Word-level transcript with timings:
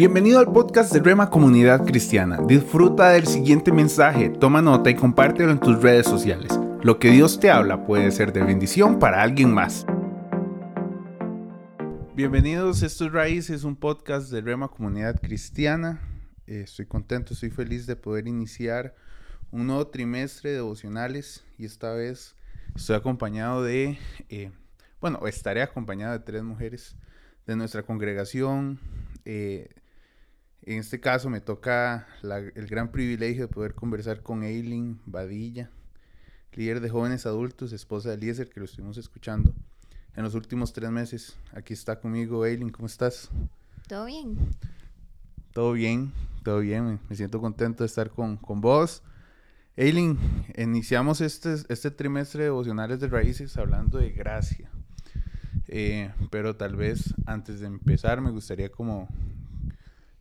Bienvenido 0.00 0.38
al 0.38 0.50
podcast 0.50 0.94
de 0.94 1.00
Rema 1.00 1.28
Comunidad 1.28 1.84
Cristiana. 1.84 2.38
Disfruta 2.48 3.10
del 3.10 3.26
siguiente 3.26 3.70
mensaje, 3.70 4.30
toma 4.30 4.62
nota 4.62 4.88
y 4.88 4.94
compártelo 4.94 5.52
en 5.52 5.60
tus 5.60 5.82
redes 5.82 6.06
sociales. 6.06 6.58
Lo 6.82 6.98
que 6.98 7.10
Dios 7.10 7.38
te 7.38 7.50
habla 7.50 7.84
puede 7.84 8.10
ser 8.10 8.32
de 8.32 8.42
bendición 8.42 8.98
para 8.98 9.20
alguien 9.22 9.52
más. 9.52 9.84
Bienvenidos, 12.16 12.82
esto 12.82 13.04
es 13.04 13.12
Raíces, 13.12 13.62
un 13.62 13.76
podcast 13.76 14.30
de 14.30 14.40
Rema 14.40 14.68
Comunidad 14.68 15.20
Cristiana. 15.20 16.00
Eh, 16.46 16.62
estoy 16.62 16.86
contento, 16.86 17.34
estoy 17.34 17.50
feliz 17.50 17.86
de 17.86 17.94
poder 17.94 18.26
iniciar 18.26 18.94
un 19.50 19.66
nuevo 19.66 19.86
trimestre 19.88 20.48
de 20.48 20.56
devocionales 20.56 21.44
y 21.58 21.66
esta 21.66 21.92
vez 21.92 22.34
estoy 22.74 22.96
acompañado 22.96 23.62
de, 23.62 23.98
eh, 24.30 24.50
bueno, 24.98 25.26
estaré 25.26 25.60
acompañado 25.60 26.14
de 26.14 26.20
tres 26.20 26.42
mujeres 26.42 26.96
de 27.46 27.54
nuestra 27.54 27.82
congregación. 27.82 28.80
Eh, 29.26 29.68
en 30.62 30.78
este 30.78 31.00
caso 31.00 31.30
me 31.30 31.40
toca 31.40 32.06
el 32.22 32.66
gran 32.66 32.90
privilegio 32.90 33.46
de 33.46 33.52
poder 33.52 33.74
conversar 33.74 34.22
con 34.22 34.42
Eileen 34.42 35.00
Badilla, 35.06 35.70
líder 36.52 36.80
de 36.80 36.90
jóvenes 36.90 37.26
adultos, 37.26 37.72
esposa 37.72 38.10
de 38.10 38.16
Eliezer, 38.16 38.48
que 38.50 38.60
lo 38.60 38.66
estuvimos 38.66 38.98
escuchando 38.98 39.54
en 40.14 40.24
los 40.24 40.34
últimos 40.34 40.72
tres 40.72 40.90
meses. 40.90 41.36
Aquí 41.52 41.72
está 41.72 41.98
conmigo 41.98 42.44
Eileen, 42.44 42.70
¿cómo 42.70 42.86
estás? 42.86 43.30
Todo 43.88 44.04
bien. 44.06 44.36
Todo 45.52 45.72
bien, 45.72 46.12
todo 46.44 46.60
bien, 46.60 47.00
me 47.08 47.16
siento 47.16 47.40
contento 47.40 47.82
de 47.82 47.86
estar 47.86 48.10
con, 48.10 48.36
con 48.36 48.60
vos. 48.60 49.02
Eileen, 49.76 50.18
iniciamos 50.58 51.20
este, 51.20 51.54
este 51.68 51.90
trimestre 51.90 52.40
de 52.40 52.44
devocionales 52.46 53.00
de 53.00 53.08
raíces 53.08 53.56
hablando 53.56 53.98
de 53.98 54.10
gracia. 54.10 54.70
Eh, 55.68 56.12
pero 56.30 56.56
tal 56.56 56.76
vez 56.76 57.14
antes 57.26 57.60
de 57.60 57.66
empezar 57.66 58.20
me 58.20 58.30
gustaría 58.30 58.70
como 58.70 59.08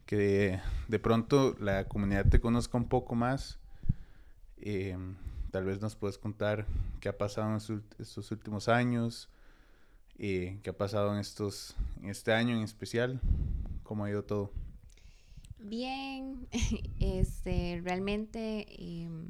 que 0.09 0.59
de, 0.88 0.97
pronto 0.97 1.56
la 1.59 1.88
comunidad 1.88 2.25
te 2.28 2.39
conozca 2.39 2.80
un 2.80 2.89
poco 2.89 3.14
más. 3.14 3.59
Eh, 4.58 4.97
tal 5.52 5.66
vez 5.66 5.81
nos 5.81 5.95
puedes 5.95 6.17
contar 6.17 6.66
qué 7.00 7.09
ha 7.09 7.17
pasado 7.20 7.52
en 7.52 7.84
estos 8.00 8.31
últimos 8.31 8.69
años, 8.69 9.30
eh, 10.17 10.58
qué 10.64 10.72
ha 10.72 10.78
pasado 10.78 11.14
en, 11.14 11.19
estos, 11.19 11.75
este 12.02 12.34
año 12.34 12.58
en 12.58 12.64
especial, 12.64 13.22
cómo 13.84 14.03
ha 14.03 14.09
ido 14.09 14.23
todo. 14.23 14.52
Bien, 15.59 16.47
este, 17.00 17.80
realmente 17.84 18.66
em, 18.80 19.30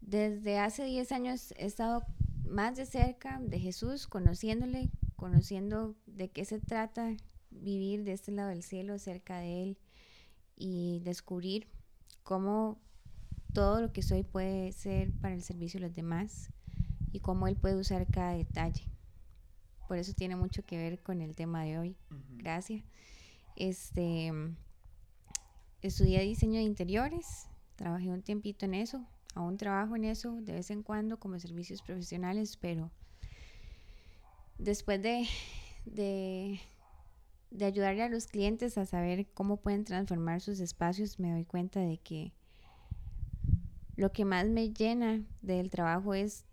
desde 0.00 0.58
hace 0.58 0.82
10 0.82 1.12
años 1.12 1.54
he 1.56 1.66
estado 1.66 2.02
más 2.48 2.74
de 2.74 2.84
cerca 2.84 3.38
de 3.40 3.60
Jesús, 3.60 4.08
conociéndole, 4.08 4.90
conociendo 5.14 5.94
de 6.06 6.30
qué 6.30 6.44
se 6.44 6.58
trata 6.58 7.14
vivir 7.60 8.04
de 8.04 8.12
este 8.12 8.32
lado 8.32 8.48
del 8.48 8.62
cielo 8.62 8.98
cerca 8.98 9.38
de 9.38 9.62
Él 9.62 9.78
y 10.56 11.00
descubrir 11.00 11.68
cómo 12.22 12.78
todo 13.52 13.80
lo 13.80 13.92
que 13.92 14.02
soy 14.02 14.22
puede 14.22 14.72
ser 14.72 15.12
para 15.20 15.34
el 15.34 15.42
servicio 15.42 15.80
de 15.80 15.86
los 15.86 15.96
demás 15.96 16.50
y 17.12 17.20
cómo 17.20 17.48
Él 17.48 17.56
puede 17.56 17.76
usar 17.76 18.06
cada 18.06 18.32
detalle. 18.32 18.84
Por 19.88 19.98
eso 19.98 20.12
tiene 20.14 20.36
mucho 20.36 20.64
que 20.64 20.76
ver 20.76 21.02
con 21.02 21.20
el 21.20 21.34
tema 21.34 21.64
de 21.64 21.78
hoy. 21.78 21.96
Gracias. 22.36 22.84
Este, 23.56 24.32
estudié 25.82 26.20
diseño 26.20 26.60
de 26.60 26.62
interiores, 26.62 27.48
trabajé 27.76 28.08
un 28.10 28.22
tiempito 28.22 28.66
en 28.66 28.74
eso, 28.74 29.04
aún 29.34 29.56
trabajo 29.56 29.96
en 29.96 30.04
eso 30.04 30.40
de 30.42 30.52
vez 30.52 30.70
en 30.70 30.82
cuando 30.82 31.18
como 31.18 31.38
servicios 31.40 31.82
profesionales, 31.82 32.56
pero 32.56 32.90
después 34.58 35.02
de, 35.02 35.26
de 35.86 36.60
de 37.50 37.64
ayudarle 37.64 38.02
a 38.02 38.08
los 38.08 38.26
clientes 38.26 38.78
a 38.78 38.86
saber 38.86 39.26
cómo 39.34 39.56
pueden 39.58 39.84
transformar 39.84 40.40
sus 40.40 40.60
espacios, 40.60 41.18
me 41.18 41.32
doy 41.32 41.44
cuenta 41.44 41.80
de 41.80 41.98
que 41.98 42.32
lo 43.96 44.12
que 44.12 44.24
más 44.24 44.46
me 44.46 44.72
llena 44.72 45.22
del 45.42 45.68
trabajo 45.68 46.14
es 46.14 46.44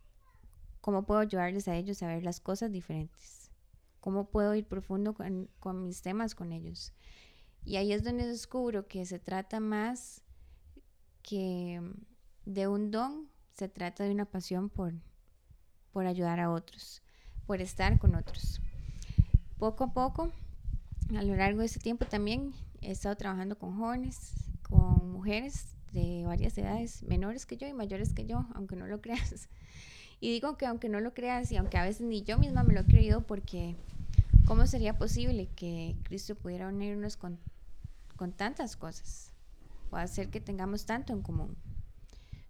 cómo 0.81 1.05
puedo 1.05 1.19
ayudarles 1.19 1.67
a 1.67 1.75
ellos 1.75 2.01
a 2.01 2.07
ver 2.07 2.23
las 2.23 2.39
cosas 2.39 2.71
diferentes, 2.71 3.51
cómo 3.99 4.29
puedo 4.29 4.55
ir 4.55 4.65
profundo 4.65 5.13
con, 5.13 5.49
con 5.59 5.83
mis 5.83 6.01
temas 6.01 6.33
con 6.33 6.51
ellos. 6.51 6.93
Y 7.63 7.75
ahí 7.75 7.91
es 7.91 8.03
donde 8.03 8.25
descubro 8.25 8.87
que 8.87 9.05
se 9.05 9.19
trata 9.19 9.59
más 9.59 10.23
que 11.21 11.81
de 12.45 12.67
un 12.67 12.91
don, 12.91 13.29
se 13.53 13.67
trata 13.67 14.03
de 14.03 14.11
una 14.11 14.25
pasión 14.25 14.69
por, 14.69 14.93
por 15.91 16.07
ayudar 16.07 16.39
a 16.39 16.51
otros, 16.51 17.03
por 17.45 17.61
estar 17.61 17.99
con 17.99 18.15
otros. 18.15 18.61
Poco 19.57 19.85
a 19.85 19.93
poco 19.93 20.31
a 21.15 21.21
lo 21.21 21.35
largo 21.35 21.59
de 21.59 21.67
ese 21.67 21.79
tiempo 21.79 22.05
también 22.05 22.53
he 22.81 22.91
estado 22.91 23.15
trabajando 23.15 23.57
con 23.57 23.77
jóvenes, 23.77 24.33
con 24.63 25.11
mujeres 25.11 25.67
de 25.93 26.25
varias 26.25 26.57
edades, 26.57 27.03
menores 27.03 27.45
que 27.45 27.57
yo 27.57 27.67
y 27.67 27.73
mayores 27.73 28.13
que 28.13 28.25
yo, 28.25 28.45
aunque 28.53 28.75
no 28.75 28.87
lo 28.87 29.01
creas. 29.01 29.49
Y 30.19 30.31
digo 30.31 30.57
que 30.57 30.65
aunque 30.65 30.89
no 30.89 30.99
lo 30.99 31.13
creas 31.13 31.51
y 31.51 31.57
aunque 31.57 31.77
a 31.77 31.83
veces 31.83 32.07
ni 32.07 32.23
yo 32.23 32.37
misma 32.37 32.63
me 32.63 32.73
lo 32.73 32.81
he 32.81 32.85
creído 32.85 33.21
porque 33.21 33.75
¿cómo 34.45 34.65
sería 34.65 34.97
posible 34.97 35.47
que 35.55 35.95
Cristo 36.03 36.35
pudiera 36.35 36.67
unirnos 36.67 37.17
con, 37.17 37.37
con 38.15 38.31
tantas 38.31 38.75
cosas 38.75 39.31
o 39.91 39.95
hacer 39.95 40.29
que 40.29 40.41
tengamos 40.41 40.85
tanto 40.85 41.13
en 41.13 41.21
común? 41.21 41.55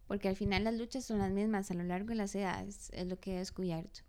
Porque 0.07 0.29
al 0.29 0.38
final 0.38 0.63
las 0.63 0.75
luchas 0.75 1.03
son 1.03 1.19
las 1.19 1.31
mismas 1.31 1.69
a 1.69 1.74
lo 1.74 1.84
largo 1.84 2.09
de 2.09 2.16
las 2.16 2.34
edades, 2.34 2.89
es 2.94 3.07
lo 3.07 3.19
que 3.19 3.35
he 3.35 3.39
descubierto. 3.39 4.00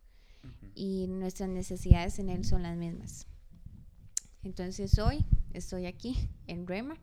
Y 0.77 1.09
nuestras 1.09 1.49
necesidades 1.49 2.21
en 2.21 2.29
Él 2.29 2.45
son 2.45 2.63
las 2.63 2.77
mismas. 2.77 3.27
Entonces 4.43 4.99
hoy 4.99 5.25
estoy 5.53 5.87
aquí 5.87 6.29
en 6.47 6.67
Rema. 6.67 6.97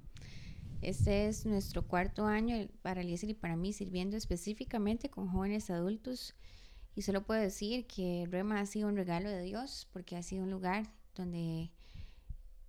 Este 0.81 1.27
es 1.27 1.45
nuestro 1.45 1.87
cuarto 1.87 2.25
año 2.25 2.67
para 2.81 3.01
Eliezer 3.01 3.29
y 3.29 3.33
para 3.33 3.55
mí 3.55 3.73
sirviendo 3.73 4.17
específicamente 4.17 5.09
con 5.09 5.27
jóvenes 5.27 5.69
adultos. 5.69 6.35
Y 6.95 7.01
solo 7.01 7.23
puedo 7.23 7.41
decir 7.41 7.87
que 7.87 8.25
Rema 8.29 8.59
ha 8.59 8.65
sido 8.65 8.87
un 8.87 8.95
regalo 8.95 9.29
de 9.29 9.41
Dios 9.41 9.87
porque 9.91 10.15
ha 10.15 10.23
sido 10.23 10.43
un 10.43 10.51
lugar 10.51 10.89
donde 11.15 11.71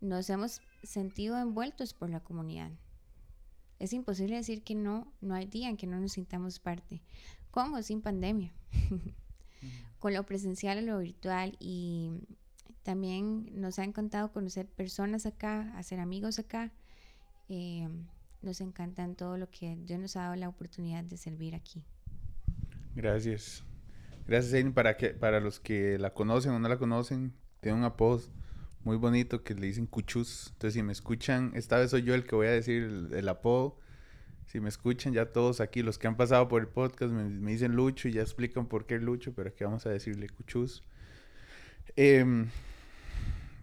nos 0.01 0.29
hemos 0.31 0.61
sentido 0.83 1.39
envueltos 1.39 1.95
por 1.95 2.11
la 2.11 2.21
comunidad. 2.21 2.73
Es 3.79 3.93
imposible 3.93 4.37
decir 4.37 4.63
que 4.63 4.75
no, 4.75 5.13
no 5.21 5.35
hay 5.35 5.47
día 5.47 5.69
en 5.69 5.77
que 5.77 5.87
no 5.87 6.01
nos 6.01 6.13
sintamos 6.13 6.59
parte. 6.59 7.03
¿Cómo? 7.51 7.81
Sin 7.83 8.01
pandemia. 8.01 8.53
Con 9.99 10.15
lo 10.15 10.25
presencial 10.25 10.79
y 10.79 10.87
lo 10.87 10.99
virtual 10.99 11.57
y 11.61 12.11
también 12.87 13.51
nos 13.61 13.81
ha 13.81 13.85
encantado 13.85 14.31
conocer 14.31 14.69
personas 14.69 15.27
acá, 15.27 15.77
hacer 15.77 15.99
amigos 15.99 16.39
acá. 16.39 16.73
Eh, 17.49 17.89
nos 18.43 18.61
encantan 18.61 19.17
todo 19.17 19.37
lo 19.37 19.51
que 19.51 19.77
Dios 19.85 19.99
nos 19.99 20.15
ha 20.15 20.23
dado 20.23 20.37
la 20.37 20.49
oportunidad 20.49 21.03
de 21.03 21.17
servir 21.17 21.57
aquí. 21.57 21.85
Gracias. 22.95 23.65
Gracias, 24.29 24.55
Aileen. 24.55 24.73
Para, 24.73 24.97
que, 24.97 25.09
para 25.09 25.41
los 25.41 25.59
que 25.59 25.99
la 25.99 26.15
conocen 26.15 26.53
o 26.53 26.61
no 26.61 26.69
la 26.69 26.79
conocen, 26.79 27.33
tiene 27.61 27.77
un 27.77 27.83
apodo 27.83 28.23
muy 28.85 28.97
bonito 28.97 29.43
que 29.43 29.55
le 29.55 29.67
dicen 29.67 29.87
Cuchus. 29.87 30.51
Entonces, 30.53 30.75
si 30.75 30.85
me 30.85 30.93
escuchan, 30.93 31.51
esta 31.57 31.79
vez 31.79 31.91
soy 31.91 32.03
yo 32.03 32.15
el 32.15 32.23
que 32.23 32.37
voy 32.37 32.47
a 32.47 32.53
decir 32.53 32.85
el, 33.11 33.29
apodo. 33.29 33.81
Si 34.47 34.61
me 34.61 34.69
escuchan, 34.69 35.13
ya 35.13 35.33
todos 35.33 35.61
aquí, 35.61 35.83
los 35.83 35.99
que 35.99 36.07
han 36.07 36.17
pasado 36.17 36.47
por 36.47 36.63
el 36.63 36.69
podcast, 36.69 37.13
me, 37.13 37.51
dicen 37.51 37.75
Lucho 37.75 38.07
y 38.07 38.13
ya 38.13 38.23
explican 38.23 38.67
por 38.67 38.87
qué 38.87 39.01
Lucho, 39.01 39.35
pero 39.35 39.49
aquí 39.49 39.65
vamos 39.65 39.87
a 39.87 39.91
decirle 39.91 40.29
Cuchus. 40.29 40.85
Eh, 41.97 42.47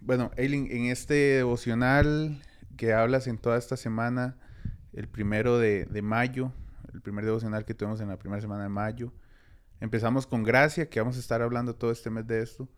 bueno, 0.04 0.30
Eileen, 0.36 0.68
en 0.70 0.86
este 0.86 1.14
devocional 1.14 2.42
que 2.76 2.92
hablas 2.92 3.26
en 3.26 3.38
toda 3.38 3.56
esta 3.56 3.76
semana, 3.76 4.36
el 4.92 5.08
primero 5.08 5.58
de, 5.58 5.86
mayo, 6.02 6.52
el 6.92 7.00
primer 7.00 7.24
devocional 7.24 7.64
que 7.64 7.72
tuvimos 7.72 8.00
en 8.00 8.08
la 8.08 8.18
primera 8.18 8.42
semana 8.42 8.64
de 8.64 8.68
mayo, 8.68 9.14
empezamos 9.80 10.26
con 10.26 10.42
gracia, 10.42 10.90
que 10.90 11.00
vamos 11.00 11.16
a 11.16 11.20
estar 11.20 11.40
hablando 11.40 11.74
todo 11.74 11.90
este 11.90 12.10
mes 12.10 12.26
de 12.26 12.42
esto, 12.42 12.68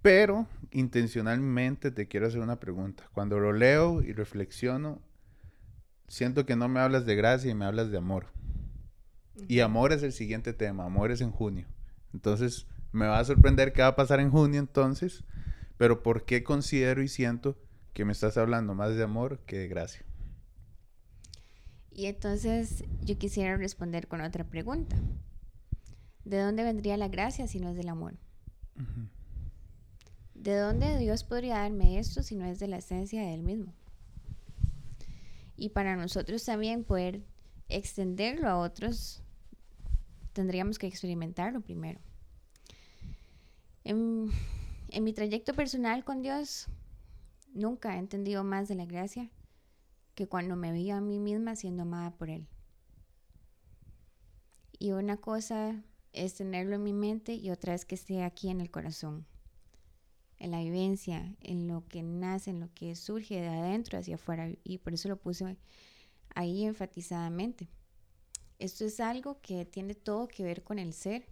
pero 0.00 0.46
intencionalmente 0.70 1.90
te 1.90 2.06
quiero 2.06 2.28
hacer 2.28 2.40
una 2.40 2.60
pregunta. 2.60 3.02
Cuando 3.12 3.40
lo 3.40 3.52
leo 3.52 4.00
y 4.02 4.12
reflexiono, 4.12 5.02
siento 6.06 6.46
que 6.46 6.54
no 6.54 6.68
me 6.68 6.78
hablas 6.78 7.04
de 7.04 7.16
gracia 7.16 7.50
y 7.50 7.54
me 7.54 7.64
hablas 7.64 7.90
de 7.90 7.98
amor. 7.98 8.26
Y 9.48 9.58
amor 9.58 9.92
es 9.92 10.04
el 10.04 10.12
siguiente 10.12 10.52
tema, 10.52 10.84
amor 10.84 11.10
es 11.10 11.20
en 11.20 11.32
junio. 11.32 11.66
Entonces, 12.14 12.68
me 12.92 13.06
va 13.06 13.18
a 13.18 13.24
sorprender 13.24 13.72
qué 13.72 13.82
va 13.82 13.88
a 13.88 13.96
pasar 13.96 14.20
en 14.20 14.30
junio 14.30 14.60
entonces 14.60 15.24
pero 15.80 16.02
¿por 16.02 16.26
qué 16.26 16.44
considero 16.44 17.02
y 17.02 17.08
siento 17.08 17.56
que 17.94 18.04
me 18.04 18.12
estás 18.12 18.36
hablando 18.36 18.74
más 18.74 18.94
de 18.96 19.02
amor 19.02 19.38
que 19.46 19.56
de 19.56 19.66
gracia? 19.66 20.04
Y 21.90 22.04
entonces 22.04 22.84
yo 23.00 23.16
quisiera 23.16 23.56
responder 23.56 24.06
con 24.06 24.20
otra 24.20 24.44
pregunta. 24.44 24.94
¿De 26.26 26.38
dónde 26.38 26.64
vendría 26.64 26.98
la 26.98 27.08
gracia 27.08 27.46
si 27.46 27.60
no 27.60 27.70
es 27.70 27.76
del 27.76 27.88
amor? 27.88 28.18
¿De 30.34 30.54
dónde 30.54 30.98
Dios 30.98 31.24
podría 31.24 31.60
darme 31.60 31.98
esto 31.98 32.22
si 32.22 32.36
no 32.36 32.44
es 32.44 32.58
de 32.58 32.68
la 32.68 32.76
esencia 32.76 33.22
de 33.22 33.32
Él 33.32 33.42
mismo? 33.42 33.72
Y 35.56 35.70
para 35.70 35.96
nosotros 35.96 36.44
también 36.44 36.84
poder 36.84 37.22
extenderlo 37.70 38.50
a 38.50 38.58
otros, 38.58 39.22
tendríamos 40.34 40.78
que 40.78 40.88
experimentarlo 40.88 41.62
primero. 41.62 42.00
En, 43.82 44.30
en 44.92 45.04
mi 45.04 45.12
trayecto 45.12 45.54
personal 45.54 46.04
con 46.04 46.22
Dios, 46.22 46.68
nunca 47.52 47.96
he 47.96 47.98
entendido 47.98 48.44
más 48.44 48.68
de 48.68 48.74
la 48.74 48.86
gracia 48.86 49.30
que 50.14 50.28
cuando 50.28 50.56
me 50.56 50.72
vi 50.72 50.90
a 50.90 51.00
mí 51.00 51.18
misma 51.18 51.56
siendo 51.56 51.82
amada 51.82 52.10
por 52.10 52.30
Él. 52.30 52.46
Y 54.78 54.92
una 54.92 55.16
cosa 55.16 55.82
es 56.12 56.34
tenerlo 56.34 56.76
en 56.76 56.82
mi 56.82 56.92
mente 56.92 57.34
y 57.34 57.50
otra 57.50 57.74
es 57.74 57.84
que 57.84 57.94
esté 57.94 58.22
aquí 58.22 58.48
en 58.48 58.60
el 58.60 58.70
corazón, 58.70 59.26
en 60.38 60.50
la 60.50 60.60
vivencia, 60.60 61.36
en 61.40 61.68
lo 61.68 61.86
que 61.86 62.02
nace, 62.02 62.50
en 62.50 62.60
lo 62.60 62.72
que 62.74 62.96
surge 62.96 63.40
de 63.40 63.48
adentro 63.48 63.98
hacia 63.98 64.16
afuera. 64.16 64.50
Y 64.64 64.78
por 64.78 64.94
eso 64.94 65.08
lo 65.08 65.16
puse 65.16 65.56
ahí 66.34 66.64
enfatizadamente. 66.64 67.68
Esto 68.58 68.84
es 68.84 69.00
algo 69.00 69.40
que 69.40 69.64
tiene 69.64 69.94
todo 69.94 70.28
que 70.28 70.44
ver 70.44 70.62
con 70.62 70.78
el 70.78 70.92
ser, 70.92 71.26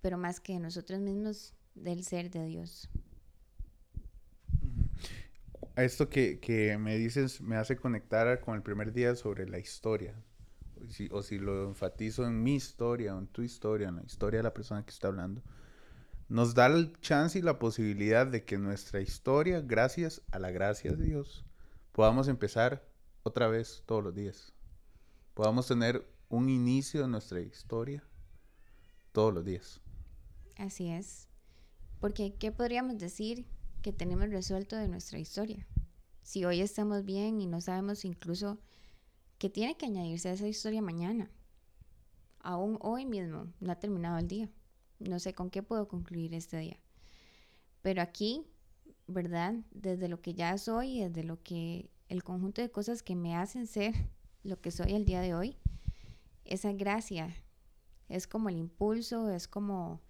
pero 0.00 0.18
más 0.18 0.40
que 0.40 0.58
nosotros 0.58 1.00
mismos 1.00 1.54
del 1.74 2.04
ser 2.04 2.30
de 2.30 2.44
Dios. 2.46 2.88
Esto 5.76 6.08
que, 6.08 6.38
que 6.38 6.76
me 6.78 6.96
dices 6.96 7.40
me 7.40 7.56
hace 7.56 7.76
conectar 7.76 8.40
con 8.40 8.54
el 8.56 8.62
primer 8.62 8.92
día 8.92 9.14
sobre 9.14 9.48
la 9.48 9.58
historia. 9.58 10.14
o 11.10 11.22
si 11.22 11.38
lo 11.38 11.68
enfatizo 11.68 12.26
en 12.26 12.42
mi 12.42 12.56
historia 12.56 13.14
o 13.14 13.18
en 13.18 13.26
tu 13.26 13.42
historia, 13.42 13.88
en 13.88 13.96
la 13.96 14.02
historia 14.02 14.38
de 14.38 14.44
la 14.44 14.54
persona 14.54 14.84
que 14.84 14.90
está 14.90 15.08
hablando, 15.08 15.42
nos 16.28 16.54
da 16.54 16.66
el 16.66 16.98
chance 17.00 17.38
y 17.38 17.42
la 17.42 17.58
posibilidad 17.58 18.26
de 18.26 18.44
que 18.44 18.58
nuestra 18.58 19.00
historia, 19.00 19.60
gracias 19.60 20.22
a 20.30 20.38
la 20.38 20.50
gracia 20.50 20.92
de 20.92 21.04
Dios, 21.04 21.44
podamos 21.92 22.28
empezar 22.28 22.84
otra 23.22 23.48
vez 23.48 23.82
todos 23.86 24.02
los 24.02 24.14
días 24.14 24.52
podamos 25.34 25.66
tener 25.66 26.06
un 26.28 26.48
inicio 26.48 27.02
de 27.02 27.08
nuestra 27.08 27.40
historia 27.40 28.04
todos 29.12 29.32
los 29.34 29.44
días. 29.44 29.80
Así 30.56 30.90
es. 30.90 31.28
Porque, 32.02 32.34
¿qué 32.34 32.50
podríamos 32.50 32.98
decir 32.98 33.46
que 33.80 33.92
tenemos 33.92 34.28
resuelto 34.28 34.74
de 34.74 34.88
nuestra 34.88 35.20
historia? 35.20 35.68
Si 36.22 36.44
hoy 36.44 36.60
estamos 36.60 37.04
bien 37.04 37.40
y 37.40 37.46
no 37.46 37.60
sabemos 37.60 38.04
incluso 38.04 38.58
que 39.38 39.48
tiene 39.48 39.76
que 39.76 39.86
añadirse 39.86 40.28
a 40.28 40.32
esa 40.32 40.48
historia 40.48 40.82
mañana. 40.82 41.30
Aún 42.40 42.76
hoy 42.80 43.06
mismo 43.06 43.52
no 43.60 43.70
ha 43.70 43.78
terminado 43.78 44.18
el 44.18 44.26
día. 44.26 44.50
No 44.98 45.20
sé 45.20 45.32
con 45.32 45.48
qué 45.48 45.62
puedo 45.62 45.86
concluir 45.86 46.34
este 46.34 46.58
día. 46.58 46.76
Pero 47.82 48.02
aquí, 48.02 48.48
¿verdad? 49.06 49.54
Desde 49.70 50.08
lo 50.08 50.20
que 50.20 50.34
ya 50.34 50.58
soy, 50.58 51.04
desde 51.04 51.22
lo 51.22 51.40
que 51.40 51.88
el 52.08 52.24
conjunto 52.24 52.62
de 52.62 52.72
cosas 52.72 53.04
que 53.04 53.14
me 53.14 53.36
hacen 53.36 53.68
ser 53.68 53.94
lo 54.42 54.60
que 54.60 54.72
soy 54.72 54.94
el 54.94 55.04
día 55.04 55.20
de 55.20 55.36
hoy, 55.36 55.56
esa 56.44 56.72
gracia 56.72 57.32
es 58.08 58.26
como 58.26 58.48
el 58.48 58.56
impulso, 58.56 59.30
es 59.30 59.46
como 59.46 60.00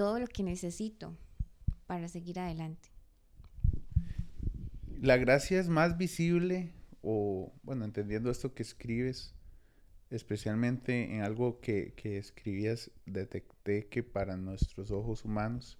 todo 0.00 0.18
lo 0.18 0.26
que 0.26 0.42
necesito 0.42 1.14
para 1.86 2.08
seguir 2.08 2.38
adelante. 2.38 2.88
La 4.98 5.18
gracia 5.18 5.60
es 5.60 5.68
más 5.68 5.98
visible 5.98 6.72
o, 7.02 7.52
bueno, 7.62 7.84
entendiendo 7.84 8.30
esto 8.30 8.54
que 8.54 8.62
escribes, 8.62 9.34
especialmente 10.08 11.14
en 11.14 11.20
algo 11.20 11.60
que, 11.60 11.92
que 11.96 12.16
escribías, 12.16 12.90
detecté 13.04 13.88
que 13.88 14.02
para 14.02 14.38
nuestros 14.38 14.90
ojos 14.90 15.26
humanos 15.26 15.78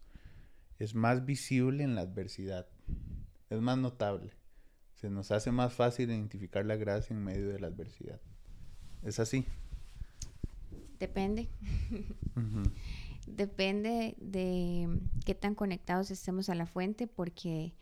es 0.79 0.95
más 0.95 1.25
visible 1.25 1.83
en 1.83 1.95
la 1.95 2.03
adversidad, 2.03 2.67
es 3.49 3.63
más 3.63 3.79
notable 3.79 4.35
se 4.97 5.09
nos 5.09 5.31
hace 5.31 5.51
más 5.51 5.73
fácil 5.73 6.11
identificar 6.11 6.67
la 6.67 6.77
gracia 6.77 7.17
en 7.17 7.25
medio 7.25 7.49
de 7.49 7.59
la 7.59 7.69
adversidad. 7.69 8.21
¿Es 9.03 9.19
así? 9.19 9.47
Depende. 10.99 11.49
Depende 13.27 14.17
de 14.19 15.01
qué 15.25 15.35
tan 15.35 15.55
conectados 15.55 16.11
estemos 16.11 16.49
a 16.49 16.55
la 16.55 16.67
fuente, 16.67 17.07
porque 17.07 17.75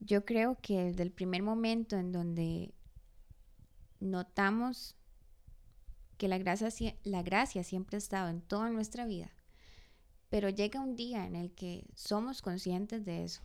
yo 0.00 0.24
creo 0.24 0.58
que 0.60 0.84
desde 0.84 1.02
el 1.02 1.12
primer 1.12 1.42
momento 1.42 1.96
en 1.96 2.12
donde 2.12 2.74
notamos 4.00 4.96
que 6.18 6.28
la 6.28 6.38
gracia, 6.38 6.94
la 7.02 7.22
gracia 7.22 7.64
siempre 7.64 7.96
ha 7.96 7.98
estado 7.98 8.28
en 8.28 8.42
toda 8.42 8.70
nuestra 8.70 9.06
vida, 9.06 9.30
pero 10.28 10.48
llega 10.48 10.80
un 10.80 10.94
día 10.94 11.26
en 11.26 11.36
el 11.36 11.52
que 11.52 11.86
somos 11.94 12.42
conscientes 12.42 13.04
de 13.04 13.24
eso 13.24 13.42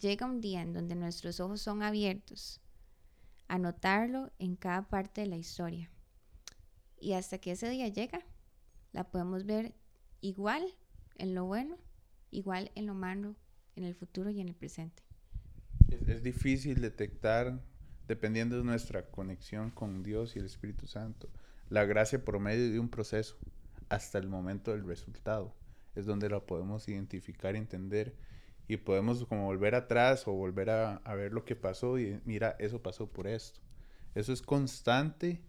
llega 0.00 0.26
un 0.26 0.40
día 0.40 0.62
en 0.62 0.72
donde 0.72 0.94
nuestros 0.94 1.40
ojos 1.40 1.60
son 1.60 1.82
abiertos 1.82 2.60
a 3.48 3.58
notarlo 3.58 4.30
en 4.38 4.56
cada 4.56 4.88
parte 4.88 5.22
de 5.22 5.26
la 5.26 5.36
historia. 5.36 5.90
Y 6.98 7.12
hasta 7.12 7.38
que 7.38 7.52
ese 7.52 7.68
día 7.68 7.88
llega, 7.88 8.20
la 8.92 9.10
podemos 9.10 9.44
ver 9.44 9.74
igual 10.22 10.64
en 11.16 11.34
lo 11.34 11.44
bueno, 11.44 11.76
igual 12.30 12.70
en 12.74 12.86
lo 12.86 12.94
malo, 12.94 13.36
en 13.76 13.84
el 13.84 13.94
futuro 13.94 14.30
y 14.30 14.40
en 14.40 14.48
el 14.48 14.54
presente. 14.54 15.02
Es, 15.90 16.22
difícil 16.22 16.80
detectar, 16.80 17.60
dependiendo 18.08 18.56
de 18.56 18.64
nuestra 18.64 19.10
conexión 19.10 19.70
con 19.70 20.02
Dios 20.02 20.34
y 20.34 20.38
el 20.38 20.46
Espíritu 20.46 20.86
Santo, 20.86 21.28
la 21.68 21.84
gracia 21.84 22.24
por 22.24 22.38
medio 22.38 22.70
de 22.70 22.78
un 22.78 22.88
proceso 22.88 23.36
hasta 23.90 24.18
el 24.18 24.28
momento 24.28 24.70
del 24.70 24.86
resultado. 24.86 25.54
Es 25.94 26.06
donde 26.06 26.30
la 26.30 26.40
podemos 26.40 26.88
identificar 26.88 27.54
entender 27.56 28.16
y 28.68 28.78
podemos 28.78 29.26
como 29.26 29.44
volver 29.44 29.74
atrás 29.74 30.26
o 30.26 30.32
volver 30.32 30.70
a, 30.70 31.14
ver 31.14 31.32
lo 31.32 31.44
que 31.44 31.56
pasó 31.56 31.98
y 31.98 32.20
mira, 32.24 32.56
eso 32.58 32.80
pasó 32.80 33.10
por 33.10 33.26
esto. 33.26 33.60
Eso 34.14 34.32
es 34.32 34.40
constante 34.40 35.42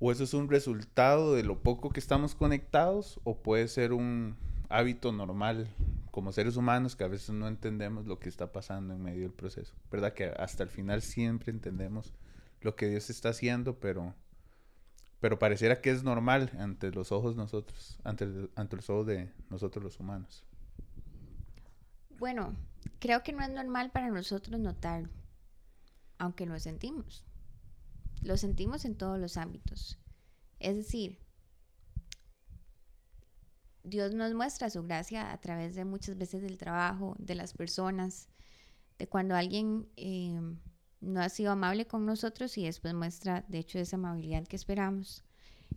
o 0.00 0.10
eso 0.10 0.24
es 0.24 0.32
un 0.34 0.48
resultado 0.48 1.34
de 1.34 1.44
lo 1.44 1.62
poco 1.62 1.90
que 1.90 2.00
estamos 2.00 2.34
conectados 2.34 3.20
o 3.24 3.36
puede 3.36 3.68
ser 3.68 3.92
un 3.92 4.34
hábito 4.70 5.12
normal 5.12 5.68
como 6.10 6.32
seres 6.32 6.56
humanos 6.56 6.96
que 6.96 7.04
a 7.04 7.08
veces 7.08 7.30
no 7.30 7.46
entendemos 7.46 8.06
lo 8.06 8.18
que 8.18 8.30
está 8.30 8.50
pasando 8.50 8.94
en 8.94 9.02
medio 9.02 9.22
del 9.22 9.32
proceso. 9.32 9.74
¿Verdad? 9.90 10.14
Que 10.14 10.24
hasta 10.38 10.62
el 10.62 10.70
final 10.70 11.02
siempre 11.02 11.52
entendemos 11.52 12.14
lo 12.62 12.76
que 12.76 12.88
Dios 12.88 13.10
está 13.10 13.28
haciendo, 13.28 13.78
pero, 13.78 14.14
pero 15.20 15.38
pareciera 15.38 15.82
que 15.82 15.90
es 15.90 16.02
normal 16.02 16.50
ante 16.58 16.90
los 16.90 17.12
ojos 17.12 17.36
nosotros, 17.36 17.98
ante, 18.02 18.26
ante 18.56 18.76
los 18.76 18.88
ojos 18.88 19.06
de 19.06 19.30
nosotros 19.50 19.84
los 19.84 20.00
humanos. 20.00 20.44
Bueno, 22.18 22.54
creo 22.98 23.22
que 23.22 23.32
no 23.32 23.42
es 23.42 23.50
normal 23.50 23.90
para 23.90 24.08
nosotros 24.08 24.58
notarlo, 24.58 25.10
aunque 26.18 26.46
lo 26.46 26.58
sentimos. 26.58 27.24
Lo 28.22 28.36
sentimos 28.36 28.84
en 28.84 28.96
todos 28.96 29.18
los 29.18 29.36
ámbitos. 29.36 29.98
Es 30.58 30.76
decir, 30.76 31.18
Dios 33.82 34.14
nos 34.14 34.34
muestra 34.34 34.70
su 34.70 34.82
gracia 34.82 35.32
a 35.32 35.40
través 35.40 35.74
de 35.74 35.84
muchas 35.84 36.16
veces 36.16 36.42
del 36.42 36.58
trabajo, 36.58 37.16
de 37.18 37.34
las 37.34 37.54
personas, 37.54 38.28
de 38.98 39.08
cuando 39.08 39.34
alguien 39.34 39.88
eh, 39.96 40.38
no 41.00 41.20
ha 41.20 41.28
sido 41.28 41.52
amable 41.52 41.86
con 41.86 42.04
nosotros 42.04 42.56
y 42.58 42.64
después 42.64 42.92
muestra, 42.94 43.44
de 43.48 43.58
hecho, 43.58 43.78
esa 43.78 43.96
amabilidad 43.96 44.46
que 44.46 44.56
esperamos. 44.56 45.24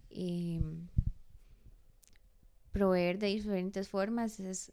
Eh, 0.10 0.62
proveer 2.72 3.20
de 3.20 3.28
diferentes 3.28 3.88
formas 3.88 4.40
es 4.40 4.72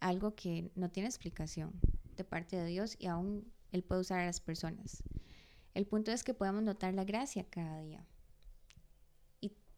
algo 0.00 0.34
que 0.34 0.70
no 0.74 0.90
tiene 0.90 1.08
explicación 1.08 1.72
de 2.16 2.24
parte 2.24 2.56
de 2.56 2.66
Dios 2.66 2.96
y 2.98 3.06
aún 3.06 3.52
Él 3.70 3.84
puede 3.84 4.00
usar 4.00 4.20
a 4.20 4.26
las 4.26 4.40
personas. 4.40 5.02
El 5.74 5.86
punto 5.86 6.12
es 6.12 6.22
que 6.22 6.34
podemos 6.34 6.62
notar 6.62 6.94
la 6.94 7.04
gracia 7.04 7.44
cada 7.50 7.80
día. 7.80 8.06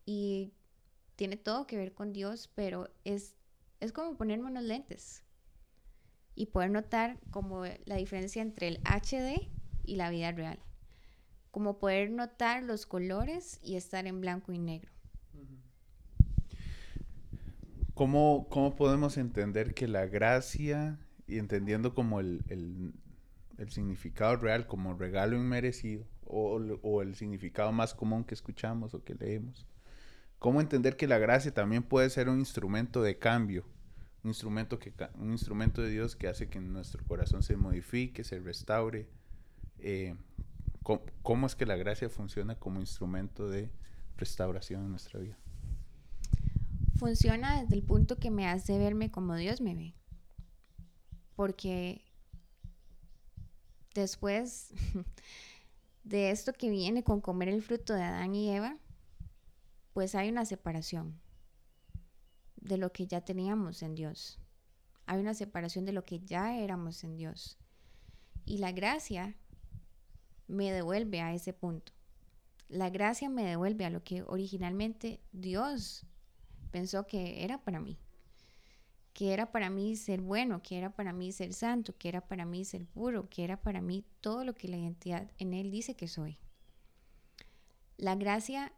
Y, 0.09 0.53
tiene 1.17 1.37
todo 1.37 1.67
que 1.67 1.77
ver 1.77 1.95
con 1.95 2.13
Dios, 2.13 2.49
pero 2.55 2.89
es, 3.05 3.35
es 3.81 3.91
como 3.91 4.17
ponerme 4.17 4.51
unos 4.51 4.63
lentes 4.63 5.25
y 6.37 6.47
poder 6.47 6.71
notar 6.71 7.19
como 7.31 7.65
la 7.87 7.97
diferencia 7.97 8.43
entre 8.43 8.69
el 8.69 8.81
HD 8.85 9.49
y 9.85 9.97
la 9.97 10.11
vida 10.11 10.31
real. 10.31 10.61
Como 11.51 11.79
poder 11.79 12.11
notar 12.11 12.63
los 12.63 12.87
colores 12.87 13.59
y 13.63 13.77
estar 13.77 14.07
en 14.07 14.21
blanco 14.21 14.53
y 14.53 14.59
negro. 14.59 14.93
¿Cómo, 17.97 18.47
podemos 18.77 19.17
entender 19.17 19.73
que 19.73 19.89
la 19.89 20.05
gracia, 20.05 20.99
y 21.27 21.39
entendiendo 21.39 21.95
como 21.95 22.21
el, 22.21 22.93
significado 23.71 24.37
real, 24.37 24.67
como 24.67 24.95
regalo 24.95 25.37
inmerecido, 25.37 26.05
o, 26.25 27.03
el 27.03 27.15
significado 27.15 27.73
más 27.73 27.95
común 27.95 28.25
que 28.25 28.35
escuchamos 28.35 28.95
o 28.95 29.05
que 29.05 29.15
leemos, 29.15 29.67
cómo 30.39 30.61
entender 30.61 30.97
que 30.97 31.07
la 31.07 31.19
gracia 31.19 31.53
también 31.53 31.83
puede 31.83 32.11
ser 32.11 32.29
un 32.29 32.39
instrumento 32.39 33.03
de 33.03 33.19
cambio, 33.19 33.65
un 34.23 34.31
instrumento, 34.31 34.79
que, 34.79 34.93
un 35.15 35.31
instrumento 35.33 35.83
de 35.83 35.91
Dios 35.91 36.17
que 36.17 36.29
hace 36.29 36.49
que 36.49 36.61
nuestro 36.61 37.05
corazón 37.05 37.43
se 37.43 37.57
modifique, 37.57 38.25
se 38.25 38.41
restaure? 38.41 39.09
Eh, 39.79 40.17
¿Cómo 41.23 41.47
es 41.47 41.57
que 41.57 41.67
la 41.67 41.77
gracia 41.77 42.09
funciona 42.09 42.57
como 42.57 42.81
instrumento 42.81 43.49
de 43.49 43.71
restauración 44.17 44.85
en 44.85 44.91
nuestra 44.91 45.19
vida? 45.21 45.37
funciona 46.97 47.61
desde 47.61 47.77
el 47.77 47.83
punto 47.83 48.17
que 48.17 48.31
me 48.31 48.49
hace 48.49 48.79
verme 48.79 49.11
como 49.11 49.37
Dios 49.37 49.61
me 49.61 49.75
ve. 49.75 49.95
Porque 51.35 52.06
después 54.01 54.71
de 56.05 56.31
esto 56.31 56.53
que 56.53 56.71
viene 56.71 57.03
con 57.03 57.21
comer 57.21 57.49
el 57.49 57.63
fruto 57.63 57.95
de 57.95 58.03
Adán 58.03 58.35
y 58.35 58.51
Eva, 58.51 58.77
pues 59.93 60.15
hay 60.15 60.29
una 60.29 60.45
separación 60.45 61.21
de 62.57 62.77
lo 62.77 62.93
que 62.93 63.07
ya 63.07 63.23
teníamos 63.23 63.83
en 63.83 63.95
Dios. 63.95 64.39
Hay 65.07 65.21
una 65.21 65.35
separación 65.35 65.85
de 65.85 65.93
lo 65.93 66.05
que 66.05 66.21
ya 66.21 66.59
éramos 66.59 67.05
en 67.05 67.17
Dios. 67.17 67.59
Y 68.45 68.59
la 68.59 68.73
gracia 68.73 69.37
me 70.49 70.73
devuelve 70.73 71.21
a 71.21 71.33
ese 71.35 71.53
punto. 71.53 71.93
La 72.69 72.91
gracia 72.91 73.29
me 73.29 73.45
devuelve 73.45 73.85
a 73.85 73.91
lo 73.91 74.03
que 74.03 74.23
originalmente 74.23 75.21
Dios 75.33 76.05
pensó 76.71 77.07
que 77.07 77.45
era 77.45 77.63
para 77.63 77.81
mí. 77.81 77.99
Que 79.17 79.33
era 79.33 79.51
para 79.51 79.71
mí 79.71 79.97
ser 79.97 80.21
bueno, 80.21 80.63
que 80.63 80.77
era 80.77 80.91
para 80.91 81.15
mí 81.15 81.33
ser 81.33 81.55
santo, 81.55 81.97
que 81.97 82.11
era 82.11 82.21
para 82.21 82.45
mí 82.45 82.67
ser 82.67 82.85
puro, 82.85 83.31
que 83.31 83.45
era 83.45 83.57
para 83.57 83.81
mí 83.81 84.05
todo 84.21 84.45
lo 84.45 84.53
que 84.53 84.69
la 84.69 84.77
identidad 84.77 85.31
en 85.39 85.55
Él 85.55 85.71
dice 85.71 85.97
que 85.97 86.07
soy. 86.07 86.39
La 87.97 88.15
gracia, 88.15 88.75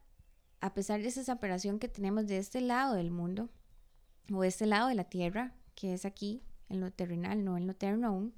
a 0.61 0.75
pesar 0.75 1.03
de 1.03 1.09
esa 1.09 1.25
separación 1.25 1.81
que 1.81 1.89
tenemos 1.89 2.29
de 2.29 2.39
este 2.39 2.61
lado 2.61 2.95
del 2.95 3.11
mundo, 3.11 3.51
o 4.33 4.43
de 4.43 4.49
este 4.49 4.67
lado 4.67 4.87
de 4.87 4.95
la 4.95 5.11
tierra, 5.11 5.57
que 5.75 5.93
es 5.93 6.05
aquí, 6.05 6.45
en 6.69 6.79
lo 6.79 6.93
terrenal, 6.93 7.45
no 7.45 7.57
en 7.57 7.67
lo 7.67 7.73
eterno 7.73 8.07
aún, 8.07 8.35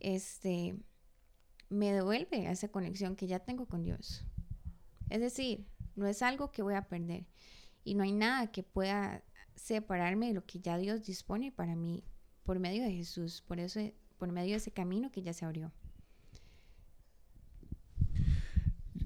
este, 0.00 0.74
me 1.68 1.92
devuelve 1.92 2.46
a 2.46 2.52
esa 2.52 2.68
conexión 2.68 3.16
que 3.16 3.26
ya 3.26 3.40
tengo 3.40 3.66
con 3.66 3.82
Dios. 3.82 4.24
Es 5.10 5.20
decir, 5.20 5.66
no 5.94 6.06
es 6.06 6.22
algo 6.22 6.52
que 6.52 6.62
voy 6.62 6.72
a 6.74 6.88
perder 6.88 7.26
y 7.84 7.96
no 7.96 8.02
hay 8.02 8.12
nada 8.12 8.50
que 8.50 8.62
pueda 8.62 9.22
separarme 9.56 10.28
de 10.28 10.34
lo 10.34 10.44
que 10.44 10.60
ya 10.60 10.78
Dios 10.78 11.04
dispone 11.04 11.52
para 11.52 11.74
mí 11.74 12.04
por 12.44 12.58
medio 12.58 12.82
de 12.82 12.92
Jesús, 12.92 13.42
por 13.46 13.60
eso 13.60 13.80
por 14.18 14.30
medio 14.30 14.52
de 14.52 14.56
ese 14.58 14.70
camino 14.70 15.10
que 15.10 15.22
ya 15.22 15.32
se 15.32 15.44
abrió. 15.44 15.72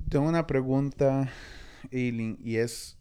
Tengo 0.09 0.29
una 0.29 0.47
pregunta, 0.47 1.29
Eileen, 1.91 2.39
y 2.41 2.57
es 2.57 2.97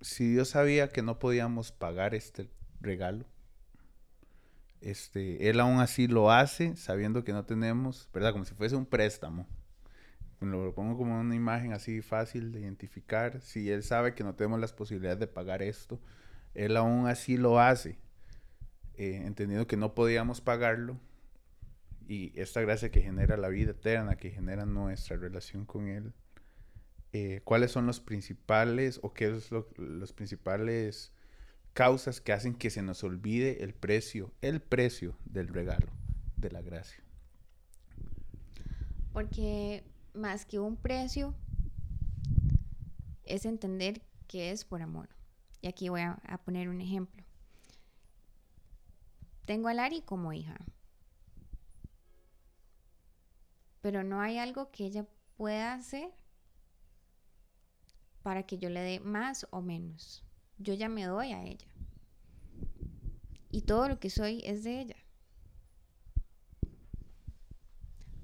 si 0.00 0.30
Dios 0.30 0.50
sabía 0.50 0.88
que 0.88 1.02
no 1.02 1.18
podíamos 1.18 1.72
pagar 1.72 2.14
este 2.14 2.48
regalo, 2.80 3.26
este, 4.80 5.48
Él 5.50 5.58
aún 5.58 5.80
así 5.80 6.06
lo 6.06 6.30
hace 6.30 6.76
sabiendo 6.76 7.24
que 7.24 7.32
no 7.32 7.44
tenemos, 7.44 8.08
¿verdad? 8.12 8.32
Como 8.32 8.44
si 8.44 8.54
fuese 8.54 8.76
un 8.76 8.86
préstamo. 8.86 9.46
Lo 10.40 10.74
pongo 10.74 10.96
como 10.96 11.18
una 11.18 11.34
imagen 11.34 11.72
así 11.72 12.02
fácil 12.02 12.52
de 12.52 12.60
identificar. 12.60 13.40
Si 13.40 13.70
Él 13.70 13.82
sabe 13.82 14.14
que 14.14 14.24
no 14.24 14.34
tenemos 14.34 14.60
las 14.60 14.72
posibilidades 14.72 15.18
de 15.18 15.26
pagar 15.26 15.62
esto, 15.62 16.00
Él 16.54 16.76
aún 16.76 17.06
así 17.06 17.36
lo 17.36 17.58
hace, 17.58 17.98
eh, 18.94 19.22
entendiendo 19.24 19.66
que 19.66 19.76
no 19.76 19.94
podíamos 19.94 20.40
pagarlo. 20.40 20.98
Y 22.08 22.38
esta 22.38 22.60
gracia 22.60 22.90
que 22.90 23.00
genera 23.00 23.36
la 23.36 23.48
vida 23.48 23.72
eterna, 23.72 24.16
que 24.16 24.30
genera 24.30 24.66
nuestra 24.66 25.16
relación 25.16 25.64
con 25.64 25.88
Él, 25.88 26.12
eh, 27.12 27.40
¿cuáles 27.44 27.72
son 27.72 27.86
los 27.86 28.00
principales 28.00 29.00
o 29.02 29.12
qué 29.12 29.34
es 29.34 29.50
los 29.50 30.12
principales 30.12 31.12
causas 31.76 32.22
que 32.22 32.32
hacen 32.32 32.54
que 32.54 32.70
se 32.70 32.80
nos 32.80 33.04
olvide 33.04 33.62
el 33.62 33.74
precio, 33.74 34.32
el 34.40 34.60
precio 34.60 35.14
del 35.26 35.48
regalo, 35.48 35.88
de 36.38 36.50
la 36.50 36.62
gracia. 36.62 37.04
Porque 39.12 39.84
más 40.16 40.46
que 40.46 40.58
un 40.58 40.76
precio, 40.76 41.34
es 43.24 43.44
entender 43.44 44.02
que 44.26 44.50
es 44.50 44.64
por 44.64 44.82
amor. 44.82 45.08
Y 45.60 45.68
aquí 45.68 45.88
voy 45.88 46.02
a, 46.02 46.40
poner 46.44 46.68
un 46.68 46.80
ejemplo. 46.80 47.24
Tengo 49.44 49.68
a 49.68 49.74
Lari 49.74 50.02
como 50.02 50.32
hija, 50.32 50.56
pero 53.80 54.02
no 54.02 54.20
hay 54.20 54.38
algo 54.38 54.70
que 54.70 54.84
ella 54.84 55.06
pueda 55.36 55.74
hacer 55.74 56.10
para 58.22 58.42
que 58.44 58.58
yo 58.58 58.68
le 58.70 58.80
dé 58.80 59.00
más 59.00 59.46
o 59.50 59.62
menos 59.62 60.26
yo 60.58 60.74
ya 60.74 60.88
me 60.88 61.04
doy 61.04 61.32
a 61.32 61.44
ella. 61.44 61.66
Y 63.50 63.62
todo 63.62 63.88
lo 63.88 63.98
que 63.98 64.10
soy 64.10 64.42
es 64.44 64.64
de 64.64 64.80
ella. 64.80 64.96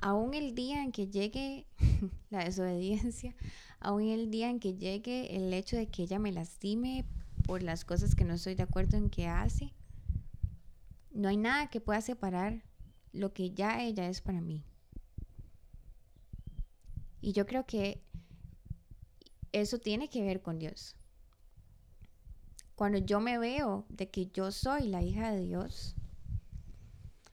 Aún 0.02 0.35
el 0.35 0.56
día 0.56 0.82
en 0.82 0.90
que 0.90 1.06
llegue 1.06 1.64
la 2.30 2.44
desobediencia, 2.44 3.37
aún 3.78 4.02
el 4.02 4.32
día 4.32 4.50
en 4.50 4.59
que 4.59 4.75
llegue 4.75 5.37
el 5.37 5.52
hecho 5.52 5.76
de 5.76 5.87
que 5.87 6.02
ella 6.02 6.18
me 6.18 6.32
lastime 6.32 7.04
por 7.47 7.62
las 7.62 7.85
cosas 7.85 8.16
que 8.16 8.25
no 8.25 8.35
estoy 8.35 8.56
de 8.56 8.64
acuerdo 8.64 8.97
en 8.97 9.11
que 9.11 9.28
hace, 9.28 9.73
no 11.12 11.28
hay 11.28 11.37
nada 11.37 11.68
que 11.68 11.80
pueda 11.80 12.00
separar 12.00 12.64
lo 13.12 13.32
que 13.32 13.52
ya 13.52 13.80
ella 13.80 14.09
es 14.09 14.21
para 14.21 14.40
mí. 14.40 14.64
Y 17.21 17.32
yo 17.32 17.47
creo 17.47 17.64
que 17.64 18.02
eso 19.52 19.78
tiene 19.78 20.09
que 20.09 20.23
ver 20.23 20.42
con 20.42 20.59
Dios. 20.59 20.97
Cuando 22.75 22.99
yo 22.99 23.21
me 23.21 23.38
veo 23.38 23.87
de 23.88 24.11
que 24.11 24.26
yo 24.26 24.50
soy 24.50 24.88
la 24.88 25.00
hija 25.00 25.30
de 25.30 25.42
Dios, 25.42 25.94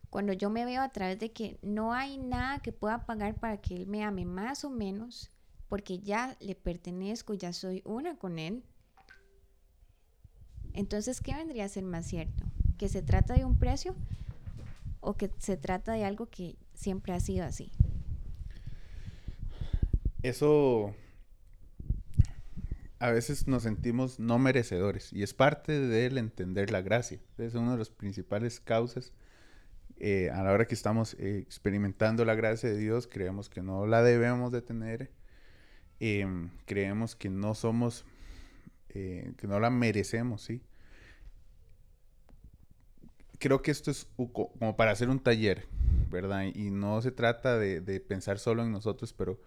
cuando 0.10 0.34
yo 0.34 0.50
me 0.50 0.66
veo 0.66 0.82
a 0.82 0.90
través 0.90 1.20
de 1.20 1.32
que 1.32 1.58
no 1.62 1.94
hay 1.94 2.18
nada 2.18 2.60
que 2.60 2.72
pueda 2.72 3.06
pagar 3.06 3.36
para 3.36 3.58
que 3.58 3.76
Él 3.76 3.88
me 3.88 4.04
ame 4.04 4.26
más 4.26 4.64
o 4.64 4.70
menos, 4.70 5.32
porque 5.68 6.00
ya 6.00 6.36
le 6.40 6.56
pertenezco, 6.56 7.34
ya 7.34 7.54
soy 7.54 7.82
una 7.86 8.18
con 8.18 8.40
Él, 8.40 8.64
entonces, 10.74 11.22
¿qué 11.22 11.34
vendría 11.34 11.66
a 11.66 11.70
ser 11.70 11.84
más 11.84 12.06
cierto? 12.06 12.46
¿Que 12.78 12.88
se 12.88 13.02
trata 13.02 13.34
de 13.34 13.46
un 13.46 13.58
precio 13.58 13.96
o 15.02 15.16
que 15.16 15.32
se 15.38 15.58
trata 15.58 15.94
de 15.94 16.06
algo 16.06 16.30
que 16.30 16.56
siempre 16.74 17.14
ha 17.14 17.20
sido 17.20 17.46
así? 17.46 17.72
Eso 20.22 20.94
a 23.00 23.12
veces 23.12 23.48
nos 23.48 23.64
sentimos 23.64 24.20
no 24.20 24.40
merecedores 24.40 25.14
y 25.14 25.24
es 25.24 25.34
parte 25.34 25.80
del 25.80 26.18
entender 26.18 26.72
la 26.72 26.82
gracia. 26.82 27.20
Es 27.38 27.56
una 27.56 27.74
de 27.74 27.78
las 27.78 27.90
principales 27.90 28.60
causas. 28.60 29.14
Eh, 30.02 30.30
a 30.32 30.44
la 30.44 30.54
hora 30.54 30.66
que 30.66 30.76
estamos 30.76 31.16
eh, 31.20 31.40
experimentando 31.40 32.24
la 32.24 32.34
gracia 32.34 32.70
de 32.70 32.78
Dios, 32.78 33.06
creemos 33.06 33.50
que 33.50 33.62
no 33.62 33.86
la 33.86 34.02
debemos 34.02 34.50
de 34.52 34.62
tener, 34.62 35.12
em, 36.00 36.50
creemos 36.66 37.18
que 37.18 37.30
no 37.30 37.54
somos, 37.54 38.06
eh, 38.90 39.34
que 39.38 39.48
no 39.48 39.60
la 39.60 39.70
merecemos, 39.70 40.42
¿sí? 40.42 40.62
Creo 43.40 43.62
que 43.62 43.72
esto 43.72 43.92
es 43.92 44.08
como 44.16 44.78
para 44.78 44.92
hacer 44.92 45.10
un 45.10 45.20
taller, 45.20 45.66
¿verdad? 46.10 46.44
Y 46.54 46.72
no 46.72 47.02
se 47.02 47.12
trata 47.12 47.58
de, 47.58 48.00
pensar 48.00 48.40
solo 48.40 48.64
en 48.64 48.72
nosotros, 48.72 49.14
pero 49.14 49.40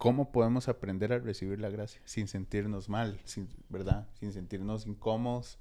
¿Cómo 0.00 0.32
podemos 0.32 0.66
aprender 0.70 1.12
a 1.12 1.18
recibir 1.18 1.60
la 1.60 1.68
gracia 1.68 2.00
sin 2.06 2.26
sentirnos 2.26 2.88
mal, 2.88 3.20
¿verdad? 3.68 4.08
Sin 4.18 4.32
sentirnos 4.32 4.86
incómodos, 4.86 5.58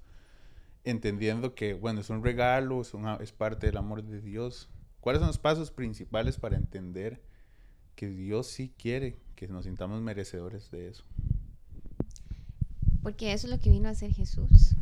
entendiendo 0.84 1.56
que, 1.56 1.74
bueno, 1.74 2.02
es 2.02 2.10
un 2.10 2.24
regalo, 2.24 2.82
es, 2.82 3.32
parte 3.32 3.68
del 3.68 3.78
amor 3.78 4.04
de 4.04 4.22
Dios. 4.22 4.70
¿Cuáles 5.00 5.20
son 5.20 5.28
los 5.28 5.40
pasos 5.40 5.72
principales 5.72 6.38
para 6.38 6.58
entender 6.58 7.22
que 7.96 8.10
Dios 8.10 8.48
sí 8.48 8.74
quiere 8.78 9.18
que 9.36 9.48
nos 9.48 9.66
sintamos 9.66 10.02
merecedores 10.02 10.72
de 10.72 10.90
eso? 10.90 11.04
Porque 13.02 13.34
eso 13.34 13.48
es 13.48 13.52
lo 13.52 13.60
que 13.60 13.70
vino 13.70 13.88
a 13.88 13.92
hacer 13.92 14.12
Jesús. 14.12 14.76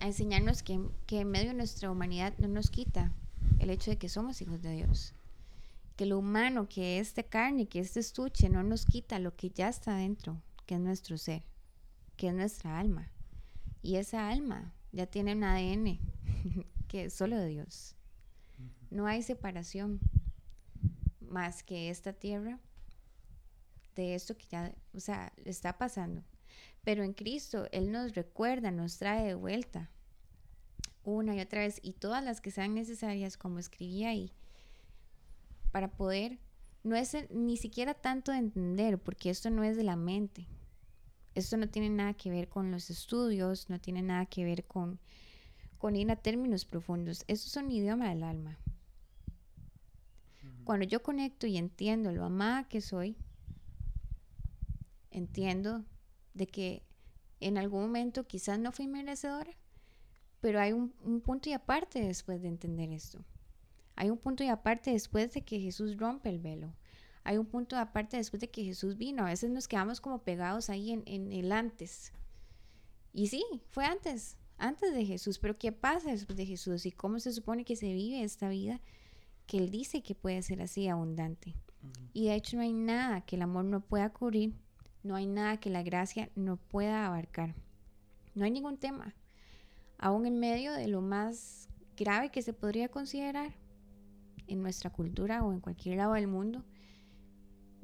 A 0.00 0.06
enseñarnos 0.06 0.62
que, 0.62 0.80
que 1.06 1.20
en 1.20 1.30
medio 1.30 1.48
de 1.48 1.54
nuestra 1.54 1.90
humanidad 1.90 2.34
no 2.38 2.48
nos 2.48 2.70
quita 2.70 3.12
el 3.58 3.70
hecho 3.70 3.90
de 3.90 3.96
que 3.96 4.08
somos 4.08 4.42
hijos 4.42 4.60
de 4.62 4.72
Dios 4.72 5.14
que 5.96 6.06
lo 6.06 6.18
humano, 6.18 6.68
que 6.68 6.98
este 6.98 7.24
carne, 7.24 7.66
que 7.66 7.80
este 7.80 8.00
estuche 8.00 8.48
no 8.50 8.62
nos 8.62 8.84
quita 8.84 9.18
lo 9.18 9.34
que 9.34 9.50
ya 9.50 9.68
está 9.68 9.96
dentro, 9.96 10.42
que 10.66 10.74
es 10.74 10.80
nuestro 10.80 11.16
ser, 11.16 11.42
que 12.16 12.28
es 12.28 12.34
nuestra 12.34 12.78
alma. 12.78 13.10
Y 13.82 13.96
esa 13.96 14.28
alma 14.28 14.74
ya 14.92 15.06
tiene 15.06 15.34
un 15.34 15.44
ADN 15.44 15.98
que 16.88 17.06
es 17.06 17.14
solo 17.14 17.36
de 17.36 17.48
Dios. 17.48 17.94
No 18.90 19.06
hay 19.06 19.22
separación 19.22 20.00
más 21.20 21.62
que 21.62 21.90
esta 21.90 22.12
tierra 22.12 22.60
de 23.94 24.14
esto 24.14 24.36
que 24.36 24.46
ya, 24.46 24.74
o 24.94 25.00
sea, 25.00 25.32
está 25.44 25.78
pasando. 25.78 26.22
Pero 26.84 27.02
en 27.02 27.14
Cristo 27.14 27.66
Él 27.72 27.90
nos 27.90 28.14
recuerda, 28.14 28.70
nos 28.70 28.98
trae 28.98 29.26
de 29.26 29.34
vuelta 29.34 29.90
una 31.06 31.34
y 31.36 31.40
otra 31.40 31.60
vez 31.60 31.78
y 31.82 31.92
todas 31.92 32.22
las 32.22 32.40
que 32.40 32.50
sean 32.50 32.74
necesarias, 32.74 33.36
como 33.36 33.58
escribí 33.58 34.04
ahí, 34.04 34.32
para 35.70 35.88
poder, 35.88 36.38
no 36.82 36.96
es 36.96 37.16
ni 37.30 37.56
siquiera 37.56 37.94
tanto 37.94 38.32
de 38.32 38.38
entender, 38.38 38.98
porque 38.98 39.30
esto 39.30 39.50
no 39.50 39.62
es 39.62 39.76
de 39.76 39.84
la 39.84 39.96
mente. 39.96 40.46
Esto 41.36 41.58
no 41.58 41.68
tiene 41.68 41.90
nada 41.90 42.14
que 42.14 42.30
ver 42.30 42.48
con 42.48 42.70
los 42.70 42.88
estudios, 42.88 43.68
no 43.68 43.78
tiene 43.78 44.00
nada 44.00 44.24
que 44.24 44.42
ver 44.42 44.64
con, 44.64 44.98
con 45.76 45.94
ir 45.94 46.10
a 46.10 46.16
términos 46.16 46.64
profundos. 46.64 47.24
Esto 47.28 47.48
es 47.48 47.56
un 47.62 47.70
idioma 47.70 48.08
del 48.08 48.22
alma. 48.22 48.58
Cuando 50.64 50.86
yo 50.86 51.02
conecto 51.02 51.46
y 51.46 51.58
entiendo 51.58 52.10
lo 52.10 52.24
amada 52.24 52.66
que 52.66 52.80
soy, 52.80 53.18
entiendo 55.10 55.84
de 56.32 56.46
que 56.46 56.82
en 57.40 57.58
algún 57.58 57.82
momento 57.82 58.26
quizás 58.26 58.58
no 58.58 58.72
fui 58.72 58.88
merecedora, 58.88 59.52
pero 60.40 60.58
hay 60.58 60.72
un, 60.72 60.94
un 61.02 61.20
punto 61.20 61.50
y 61.50 61.52
aparte 61.52 62.00
después 62.00 62.40
de 62.40 62.48
entender 62.48 62.90
esto. 62.92 63.22
Hay 63.94 64.08
un 64.08 64.16
punto 64.16 64.42
y 64.42 64.48
aparte 64.48 64.90
después 64.90 65.34
de 65.34 65.42
que 65.42 65.60
Jesús 65.60 65.98
rompe 65.98 66.30
el 66.30 66.38
velo. 66.38 66.72
Hay 67.26 67.38
un 67.38 67.46
punto 67.46 67.76
aparte 67.76 68.16
después 68.16 68.40
de 68.40 68.48
que 68.48 68.62
Jesús 68.62 68.96
vino. 68.96 69.24
A 69.24 69.30
veces 69.30 69.50
nos 69.50 69.66
quedamos 69.66 70.00
como 70.00 70.22
pegados 70.22 70.70
ahí 70.70 70.92
en, 70.92 71.32
el 71.32 71.50
antes. 71.50 72.12
Y 73.12 73.26
sí, 73.26 73.44
fue 73.68 73.84
antes. 73.84 74.36
antes 74.58 74.94
de 74.94 75.04
Jesús, 75.04 75.40
pero 75.40 75.58
¿qué 75.58 75.72
pasa 75.72 76.12
después 76.12 76.36
de 76.36 76.46
Jesús 76.46 76.86
y 76.86 76.92
cómo 76.92 77.18
se 77.18 77.32
supone 77.32 77.64
que 77.64 77.74
se 77.74 77.92
vive 77.92 78.22
esta 78.22 78.48
vida 78.48 78.80
que 79.48 79.58
Él 79.58 79.72
dice 79.72 80.04
que 80.04 80.14
puede 80.14 80.40
ser 80.42 80.62
así 80.62 80.86
abundante? 80.86 81.56
Y 82.12 82.26
de 82.26 82.36
hecho 82.36 82.58
no 82.58 82.62
hay 82.62 82.72
nada 82.72 83.22
que 83.22 83.34
el 83.34 83.42
amor 83.42 83.64
no 83.64 83.80
pueda 83.80 84.10
cubrir, 84.10 84.54
no 85.02 85.16
hay 85.16 85.26
nada 85.26 85.56
que 85.58 85.68
la 85.68 85.82
gracia 85.82 86.30
no 86.36 86.58
pueda 86.58 87.06
abarcar. 87.06 87.56
No 88.36 88.44
hay 88.44 88.52
ningún 88.52 88.78
tema, 88.78 89.16
aún 89.98 90.26
en 90.26 90.38
medio 90.38 90.72
de 90.74 90.86
lo 90.86 91.00
más 91.00 91.68
grave 91.96 92.30
que 92.30 92.42
se 92.42 92.52
podría 92.52 92.88
considerar 92.88 93.52
en 94.46 94.62
nuestra 94.62 94.90
cultura 94.90 95.42
o 95.42 95.52
en 95.52 95.58
cualquier 95.58 95.96
lado 95.96 96.12
del 96.12 96.28
mundo, 96.28 96.64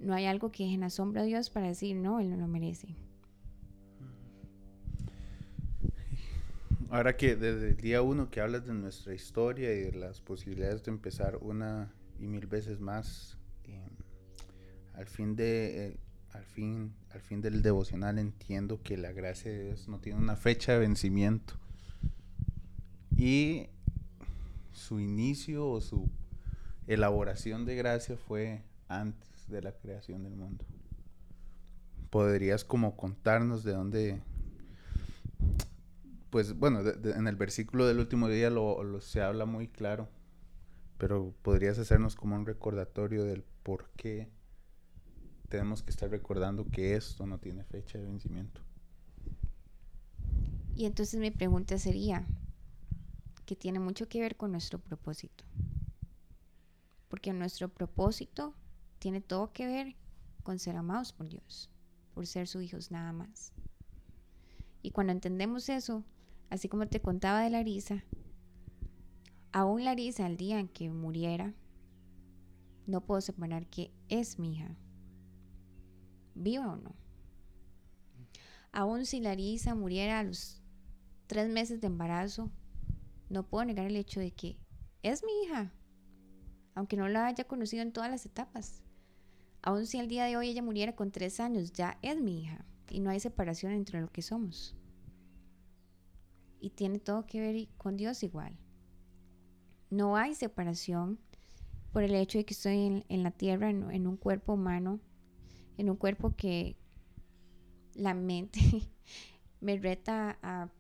no 0.03 0.15
hay 0.15 0.27
algo 0.27 0.51
que 0.51 0.65
en 0.65 0.83
asombro 0.83 1.23
a 1.23 1.25
Dios 1.25 1.51
para 1.51 1.69
decir, 1.69 1.97
no, 1.97 2.21
Él 2.21 2.31
no 2.31 2.37
lo 2.37 2.49
merece. 2.49 2.95
Ahora 6.91 7.17
que 7.17 7.37
desde 7.37 7.71
el 7.71 7.77
día 7.79 8.03
uno 8.03 8.29
que 8.29 8.41
hablas 8.41 8.67
de 8.67 8.75
nuestra 8.75 9.15
historia 9.15 9.73
y 9.73 9.81
de 9.81 9.93
las 9.93 10.21
posibilidades 10.21 10.83
de 10.83 10.91
empezar 10.91 11.39
una 11.41 11.91
y 12.21 12.27
mil 12.27 12.47
veces 12.47 12.81
más, 12.81 13.39
eh, 13.65 13.81
al 14.93 15.07
fin 15.07 15.35
de 15.35 15.87
eh, 15.87 15.97
al 16.33 16.45
fin 16.45 16.93
al 17.11 17.23
fin 17.23 17.41
del 17.41 17.63
devocional 17.63 18.19
entiendo 18.19 18.83
que 18.83 18.99
la 18.99 19.13
gracia 19.13 19.51
de 19.51 19.65
Dios 19.65 19.89
no 19.89 20.01
tiene 20.01 20.19
una 20.19 20.37
fecha 20.37 20.73
de 20.73 20.81
vencimiento 20.81 21.55
y 23.17 23.69
su 24.73 25.01
inicio 25.01 25.67
o 25.69 25.81
su 25.81 26.11
elaboración 26.87 27.65
de 27.65 27.77
gracia 27.77 28.17
fue 28.17 28.63
antes 28.89 29.32
de 29.49 29.63
la 29.63 29.73
creación 29.73 30.23
del 30.23 30.37
mundo. 30.37 30.65
¿Podrías 32.11 32.65
como 32.65 32.97
contarnos 32.97 33.65
de 33.65 33.73
dónde 33.73 34.23
pues 36.33 36.59
bueno, 36.59 36.81
en 36.81 37.27
el 37.27 37.37
versículo 37.37 37.87
del 37.87 37.99
último 37.99 38.27
día 38.27 38.49
lo, 38.49 39.03
se 39.03 39.21
habla 39.21 39.45
muy 39.45 39.69
claro, 39.69 40.09
pero 40.97 41.35
podrías 41.43 41.79
hacernos 41.79 42.17
como 42.17 42.37
un 42.37 42.47
recordatorio 42.47 43.25
del 43.25 43.45
por 43.63 43.91
qué 43.97 44.31
tenemos 45.51 45.83
que 45.83 45.91
estar 45.91 46.09
recordando 46.09 46.65
que 46.65 46.97
esto 46.97 47.27
no 47.27 47.39
tiene 47.39 47.65
fecha 47.65 47.99
de 47.99 48.07
vencimiento. 48.07 48.63
Y 50.75 50.87
entonces 50.87 51.21
mi 51.21 51.31
pregunta 51.31 51.77
sería, 51.77 52.25
que 53.45 53.55
tiene 53.55 53.79
mucho 53.79 54.09
que 54.09 54.23
ver 54.23 54.37
con 54.37 54.53
nuestro 54.53 54.79
propósito. 54.79 55.45
Porque 57.11 57.35
nuestro 57.35 57.69
propósito 57.69 58.55
tiene 59.03 59.21
todo 59.21 59.53
que 59.53 59.67
ver 59.67 59.97
con 60.43 60.59
ser 60.59 60.77
amados 60.77 61.13
por 61.13 61.29
Dios, 61.29 61.71
por 62.15 62.27
ser 62.27 62.47
sus 62.49 62.63
hijos 62.63 62.91
nada 62.91 63.13
más. 63.13 63.53
Y 64.81 64.93
cuando 64.93 65.13
entendemos 65.13 65.69
eso, 65.69 66.05
Así 66.53 66.69
como 66.69 66.87
te 66.87 67.01
contaba 67.01 67.41
de 67.41 67.49
Larisa, 67.49 68.05
aún 69.53 69.85
Larisa 69.85 70.27
el 70.27 70.37
día 70.37 70.61
en 70.61 70.69
que 70.69 70.91
muriera, 70.91 71.55
no 72.87 73.07
puedo 73.07 73.23
separar 73.23 73.67
que 73.69 73.91
es 74.11 74.39
mi 74.39 74.53
hija, 74.53 74.77
viva 76.35 76.71
o 76.71 76.77
no. 76.77 76.95
Aún 78.71 79.07
si 79.07 79.21
Larisa 79.21 79.75
muriera 79.75 80.19
a 80.19 80.25
los 80.25 80.61
tres 81.27 81.49
meses 81.49 81.81
de 81.81 81.87
embarazo, 81.87 82.51
no 83.31 83.49
puedo 83.49 83.65
negar 83.65 83.87
el 83.87 83.97
hecho 83.97 84.21
de 84.21 84.33
que 84.33 84.59
es 85.03 85.25
mi 85.25 85.33
hija, 85.45 85.73
aunque 86.75 86.99
no 86.99 87.09
la 87.09 87.25
haya 87.25 87.45
conocido 87.45 87.83
en 87.83 87.95
todas 87.95 88.11
las 88.11 88.27
etapas. 88.27 88.83
Aún 89.63 89.87
si 89.87 89.99
el 89.99 90.09
día 90.09 90.25
de 90.25 90.37
hoy 90.37 90.49
ella 90.49 90.63
muriera 90.63 90.95
con 90.95 91.11
tres 91.11 91.41
años, 91.41 91.73
ya 91.73 91.99
es 92.03 92.21
mi 92.21 92.43
hija 92.43 92.65
y 92.91 93.01
no 93.01 93.11
hay 93.11 93.21
separación 93.21 93.73
entre 93.73 94.01
lo 94.01 94.09
que 94.09 94.23
somos 94.23 94.77
y 96.63 96.71
tiene 96.71 97.01
todo 97.01 97.27
que 97.27 97.41
ver 97.41 97.69
con 97.77 97.97
Dios 97.97 98.23
igual. 98.23 98.57
No 99.91 100.17
hay 100.17 100.35
separación 100.35 101.19
por 101.93 102.05
el 102.05 102.15
hecho 102.15 102.39
de 102.39 102.45
que 102.47 102.55
estoy 102.55 103.05
en, 103.09 103.23
la 103.23 103.33
tierra, 103.33 103.69
en, 103.69 104.07
un 104.07 104.17
cuerpo 104.17 104.55
humano, 104.55 105.01
en 105.77 105.91
un 105.91 105.97
cuerpo 105.97 106.35
que 106.37 106.77
la 107.95 108.15
mente 108.15 108.61
me 109.61 109.77
reta 109.77 110.39
a 110.41 110.71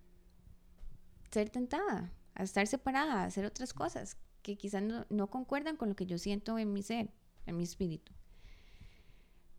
ser 1.31 1.51
tentada, 1.51 2.13
a 2.35 2.45
estar 2.45 2.67
separada, 2.67 3.23
a 3.23 3.25
hacer 3.25 3.45
otras 3.45 3.75
cosas 3.75 4.17
que 4.41 4.57
quizás 4.57 4.83
no, 5.11 5.31
concuerdan 5.31 5.77
con 5.77 5.89
lo 5.89 5.97
que 5.97 6.07
yo 6.07 6.17
siento 6.17 6.59
en 6.59 6.73
mi 6.73 6.83
ser, 6.83 7.11
en 7.45 7.57
mi 7.57 7.65
espíritu. 7.65 8.12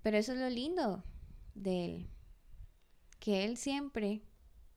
Pero 0.04 0.18
eso 0.18 0.34
es 0.34 0.40
lo 0.40 0.50
lindo 0.50 1.04
de 1.56 1.86
Él, 1.86 2.10
que 3.20 3.46
Él 3.46 3.58
siempre 3.58 4.22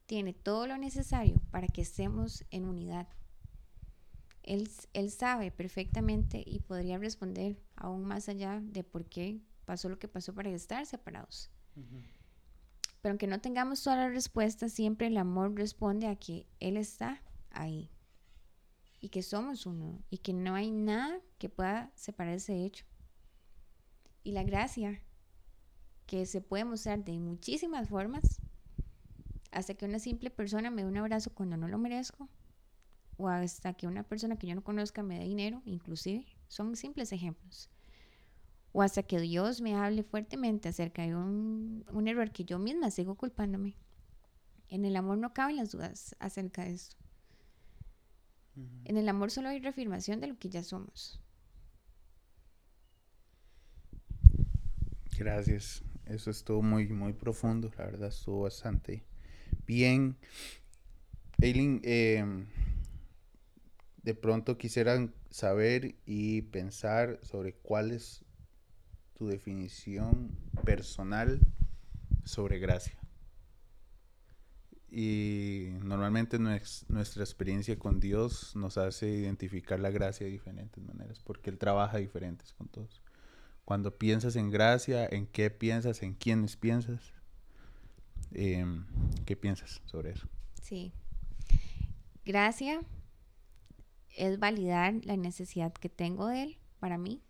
tiene 0.07 0.33
todo 0.33 0.67
lo 0.67 0.79
necesario 0.79 1.43
para 1.51 1.67
que 1.67 1.83
estemos 1.83 2.45
en 2.51 2.65
unidad. 2.65 3.09
Él, 4.45 4.71
él, 4.93 5.11
sabe 5.11 5.51
perfectamente 5.51 6.43
y 6.47 6.61
podría 6.61 6.99
responder 6.99 7.61
aún 7.75 8.05
más 8.05 8.29
allá 8.29 8.61
de 8.63 8.85
por 8.85 9.05
qué 9.07 9.41
pasó 9.65 9.89
lo 9.89 9.99
que 9.99 10.07
pasó 10.07 10.33
para 10.33 10.51
estar 10.51 10.87
separados. 10.87 11.51
Pero 11.75 13.13
aunque 13.13 13.27
no 13.27 13.41
tengamos 13.41 13.83
todas 13.83 13.99
las 13.99 14.13
respuestas, 14.13 14.73
siempre 14.73 15.09
el 15.09 15.17
amor 15.17 15.57
responde 15.57 16.07
a 16.07 16.15
que 16.15 16.47
Él 16.61 16.77
está 16.77 17.21
ahí 17.51 17.91
y 19.01 19.09
que 19.09 19.23
somos 19.23 19.67
uno 19.67 20.03
y 20.11 20.19
que 20.19 20.33
no 20.33 20.55
hay 20.55 20.71
nada 20.71 21.21
que 21.39 21.49
pueda 21.49 21.91
separar 21.97 22.35
ese 22.35 22.65
hecho. 22.65 22.87
Y 24.23 24.33
la 24.33 24.45
gracia 24.45 25.03
que 26.07 26.25
se 26.27 26.41
puede 26.41 26.65
mostrar 26.65 27.05
de 27.05 27.19
muchísimas 27.19 27.89
formas 27.89 28.41
hasta 29.51 29.75
que 29.75 29.87
una 29.87 29.99
simple 29.99 30.31
persona 30.31 30.71
me 30.71 30.83
dé 30.83 30.89
un 30.89 30.97
abrazo 30.97 31.31
cuando 31.33 31.57
no 31.57 31.67
lo 31.69 31.79
merezco, 31.79 32.29
o 33.17 33.29
hasta 33.29 33.73
que 33.73 33.87
una 33.87 34.03
persona 34.03 34.37
que 34.37 34.47
yo 34.47 34.55
no 34.55 34.63
conozca 34.63 35.03
me 35.03 35.19
dé 35.19 35.25
dinero, 35.25 35.63
inclusive, 35.65 36.27
son 36.49 36.77
simples 36.77 37.13
ejemplos. 37.13 37.71
O 38.73 38.83
hasta 38.83 39.03
que 39.03 39.19
Dios 39.19 39.63
me 39.63 39.75
hable 39.75 40.03
fuertemente 40.03 40.69
acerca 40.69 41.03
de 41.03 41.15
un, 41.15 41.85
error 42.07 42.31
que 42.31 42.45
yo 42.45 42.59
misma 42.59 42.91
sigo 42.91 43.15
culpándome. 43.15 43.77
En 44.69 44.85
el 44.85 44.97
amor 44.97 45.17
no 45.17 45.33
caben 45.33 45.57
las 45.57 45.71
dudas 45.71 46.15
acerca 46.19 46.65
de 46.65 46.75
esto. 46.75 46.97
En 48.85 48.97
el 48.97 49.09
amor 49.09 49.31
solo 49.31 49.49
hay 49.49 49.61
reafirmación 49.61 50.21
de 50.21 50.27
lo 50.27 50.39
que 50.39 50.51
ya 50.51 50.63
somos. 50.63 51.21
Gracias. 55.17 55.83
Eso 56.07 56.31
estuvo 56.31 56.63
muy, 56.63 56.89
muy 56.89 57.13
profundo. 57.13 57.71
La 57.77 57.85
verdad, 57.87 58.09
estuvo 58.09 58.43
bastante 58.43 59.05
bien. 59.67 60.17
Eileen, 61.39 61.81
em, 61.85 62.47
de 64.03 64.15
pronto 64.15 64.57
quisieran 64.57 65.13
saber 65.31 65.97
y 66.07 66.43
pensar 66.43 67.19
sobre 67.23 67.55
cuál 67.55 67.91
es 67.91 68.25
tu 69.19 69.27
definición 69.27 70.31
personal 70.65 71.41
sobre 72.25 72.59
gracia. 72.59 72.99
Y 74.89 75.71
normalmente 75.83 76.39
nuestra 76.39 77.25
experiencia 77.25 77.79
con 77.79 77.99
Dios 77.99 78.55
nos 78.55 78.79
hace 78.79 79.09
identificar 79.09 79.81
la 79.81 79.91
gracia 79.91 80.25
de 80.25 80.33
diferentes 80.33 80.83
maneras, 80.83 81.19
porque 81.19 81.51
Él 81.51 81.59
trabaja 81.59 81.99
diferentes 81.99 82.53
con 82.53 82.69
todos. 82.69 83.03
Cuando 83.67 83.99
piensas 83.99 84.37
en 84.37 84.49
gracia, 84.53 85.09
¿en 85.11 85.27
qué 85.27 85.51
piensas? 85.51 86.05
¿En 86.05 86.15
quiénes 86.15 86.57
piensas? 86.57 87.13
Em, 88.31 88.87
¿Qué 89.25 89.35
piensas 89.35 89.83
sobre 89.87 90.13
eso? 90.13 90.29
Sí. 90.63 90.93
Gracia 92.25 92.81
es 94.17 94.39
validar 94.39 94.95
la 95.05 95.17
necesidad 95.17 95.73
que 95.73 95.89
tengo 95.89 96.29
de 96.29 96.45
Él 96.45 96.59
para 96.79 96.97
mí 96.97 97.25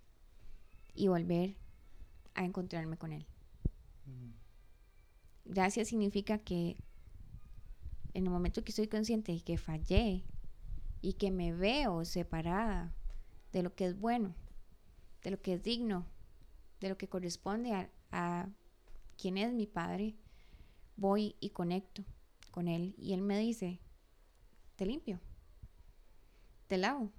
y 0.94 1.08
volver 1.08 1.56
a 2.34 2.44
encontrarme 2.44 2.98
con 2.98 3.14
Él. 3.14 3.26
Gracia 5.46 5.86
significa 5.86 6.36
que 6.36 6.76
en 8.12 8.26
el 8.26 8.30
momento 8.30 8.62
que 8.62 8.72
estoy 8.72 8.88
consciente 8.88 9.32
de 9.32 9.40
que 9.40 9.56
fallé 9.56 10.22
y 11.00 11.14
que 11.14 11.30
me 11.30 11.54
veo 11.54 12.04
separada 12.04 12.92
de 13.54 13.62
lo 13.62 13.74
que 13.74 13.86
es 13.86 13.98
bueno, 13.98 14.34
de 15.22 15.30
lo 15.30 15.40
que 15.40 15.54
es 15.54 15.62
digno, 15.62 16.04
de 16.80 16.88
lo 16.88 16.98
que 16.98 17.08
corresponde 17.08 17.72
a, 17.72 17.90
a 18.10 18.48
quien 19.16 19.38
es 19.38 19.52
mi 19.52 19.66
Padre, 19.66 20.16
voy 20.96 21.36
y 21.40 21.50
conecto 21.50 22.04
con 22.50 22.68
él 22.68 22.94
y 22.98 23.12
él 23.12 23.22
me 23.22 23.38
dice, 23.38 23.80
te 24.76 24.86
limpio, 24.86 25.20
te 26.66 26.78
lavo, 26.78 27.12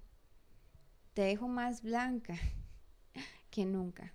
te 1.14 1.22
dejo 1.22 1.48
más 1.48 1.82
blanca 1.82 2.36
que 3.50 3.66
nunca. 3.66 4.12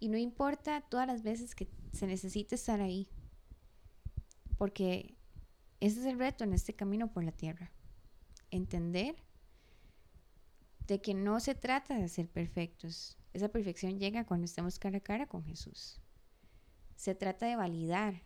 Y 0.00 0.08
no 0.08 0.18
importa 0.18 0.80
todas 0.80 1.06
las 1.06 1.22
veces 1.22 1.54
que 1.54 1.68
se 1.92 2.06
necesite 2.06 2.56
estar 2.56 2.80
ahí, 2.80 3.08
porque 4.58 5.16
ese 5.80 6.00
es 6.00 6.06
el 6.06 6.18
reto 6.18 6.44
en 6.44 6.52
este 6.52 6.74
camino 6.74 7.12
por 7.12 7.22
la 7.22 7.32
tierra. 7.32 7.70
Entender 8.50 9.16
de 10.86 11.00
que 11.00 11.14
no 11.14 11.40
se 11.40 11.54
trata 11.54 11.98
de 11.98 12.08
ser 12.08 12.28
perfectos. 12.28 13.18
Esa 13.36 13.50
perfección 13.50 13.98
llega 13.98 14.24
cuando 14.24 14.46
estamos 14.46 14.78
cara 14.78 14.96
a 14.96 15.00
cara 15.02 15.26
con 15.26 15.44
Jesús. 15.44 16.00
Se 16.94 17.14
trata 17.14 17.44
de 17.44 17.54
validar 17.54 18.22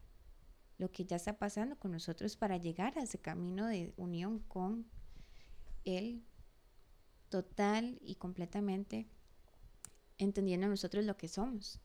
lo 0.78 0.92
que 0.92 1.04
ya 1.04 1.16
está 1.16 1.36
pasando 1.36 1.76
con 1.76 1.90
nosotros 1.90 2.36
para 2.36 2.58
llegar 2.58 2.96
a 2.96 3.02
ese 3.02 3.18
camino 3.18 3.66
de 3.66 3.92
unión 3.96 4.38
con 4.38 4.86
Él 5.84 6.22
total 7.28 7.98
y 8.00 8.14
completamente 8.14 9.08
entendiendo 10.16 10.68
nosotros 10.68 11.04
lo 11.04 11.16
que 11.16 11.26
somos. 11.26 11.80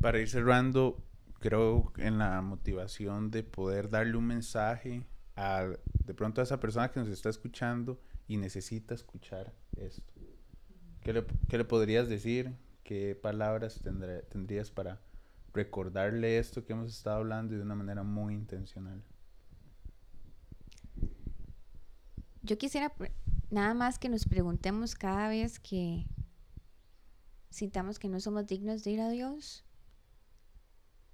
Para 0.00 0.18
ir 0.18 0.30
cerrando, 0.30 1.04
creo 1.40 1.92
en 1.98 2.16
la 2.16 2.40
motivación 2.40 3.30
de 3.30 3.42
poder 3.42 3.90
darle 3.90 4.16
un 4.16 4.28
mensaje 4.28 5.04
a 5.36 5.66
de 6.06 6.14
pronto 6.14 6.40
a 6.40 6.44
esa 6.44 6.58
persona 6.58 6.90
que 6.90 7.00
nos 7.00 7.10
está 7.10 7.28
escuchando 7.28 8.00
y 8.28 8.38
necesita 8.38 8.94
escuchar 8.94 9.52
esto. 9.76 10.11
¿Qué 11.02 11.12
le, 11.12 11.24
qué 11.48 11.58
le 11.58 11.64
podrías 11.64 12.08
decir? 12.08 12.56
¿Qué 12.84 13.14
palabras 13.20 13.80
tendrías 14.30 14.70
para 14.70 15.00
recordarle 15.52 16.38
esto 16.38 16.64
que 16.64 16.72
hemos 16.72 16.94
estado 16.94 17.16
hablando 17.16 17.54
de 17.54 17.62
una 17.62 17.74
manera 17.74 18.02
muy 18.02 18.34
intencional? 18.34 19.02
Yo 22.42 22.58
quisiera 22.58 22.92
nada 23.50 23.74
más 23.74 23.98
que 23.98 24.08
nos 24.08 24.26
preguntemos 24.26 24.94
cada 24.94 25.28
vez 25.28 25.60
que 25.60 26.06
sintamos 27.50 27.98
que 27.98 28.08
no 28.08 28.18
somos 28.18 28.46
dignos 28.46 28.82
de 28.82 28.90
ir 28.92 29.00
a 29.00 29.10
Dios, 29.10 29.64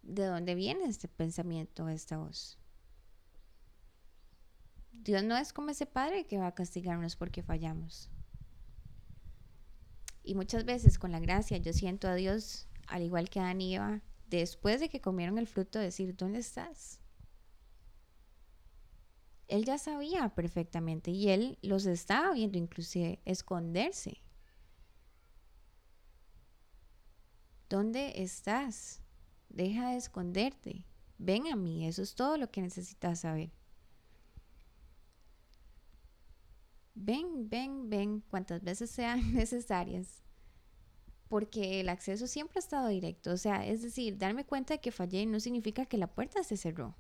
¿de 0.03 0.25
dónde 0.25 0.55
viene 0.55 0.87
este 0.87 1.09
pensamiento, 1.09 1.89
esta 1.89 2.17
voz? 2.17 2.59
Dios 4.93 5.23
no 5.23 5.37
es 5.37 5.53
como 5.53 5.71
ese 5.71 5.87
padre 5.87 6.27
que 6.27 6.39
va 6.39 6.49
a 6.49 6.55
castigarnos 6.55 7.17
porque 7.17 7.43
fallamos. 7.43 8.11
Y 10.29 10.35
muchas 10.35 10.67
veces 10.67 10.99
con 10.99 11.11
la 11.11 11.21
gracia 11.21 11.57
yo 11.57 11.73
siento 11.73 12.07
a 12.07 12.15
Dios, 12.15 12.69
al 12.87 13.03
igual 13.03 13.31
que 13.31 13.41
a 13.41 13.49
Aníbal, 13.49 14.03
después 14.29 14.79
de 14.79 14.91
que 14.91 15.01
comieron 15.01 15.39
el 15.39 15.47
fruto, 15.47 15.79
decir, 15.79 16.15
¿dónde 16.15 16.41
estás? 16.41 17.01
Él 19.47 19.65
ya 19.65 19.79
sabía 19.79 20.29
perfectamente 20.35 21.13
y 21.13 21.31
él 21.31 21.59
los 21.63 21.87
estaba 21.87 22.35
viendo 22.35 22.59
inclusive 22.59 23.23
esconderse. 23.25 24.23
¿Dónde 27.71 28.13
estás? 28.23 29.01
Deja 29.49 29.93
de 29.93 29.97
esconderte. 29.97 30.85
Ven 31.17 31.47
a 31.51 31.57
mí, 31.57 31.87
eso 31.87 32.03
es 32.03 32.15
todo 32.15 32.37
lo 32.37 32.51
que 32.51 32.61
necesitas 32.61 33.21
saber. 33.21 33.51
Ven, 37.01 37.49
ven, 37.49 37.89
ven, 37.89 38.21
cuantas 38.29 38.63
veces 38.63 38.91
sean 38.91 39.33
necesarias. 39.35 40.23
Porque 41.29 41.81
el 41.81 41.89
acceso 41.89 42.27
siempre 42.27 42.59
ha 42.59 42.61
estado 42.61 42.89
directo. 42.89 43.33
O 43.33 43.37
sea, 43.37 43.67
es 43.67 43.83
decir, 43.83 44.19
darme 44.19 44.45
cuenta 44.45 44.75
de 44.75 44.81
que 44.81 44.91
fallé 44.91 45.25
no 45.27 45.39
significa 45.41 45.87
que 45.87 45.99
la 45.99 46.09
puerta 46.09 46.43
se 46.43 46.57
cerró. 46.57 46.97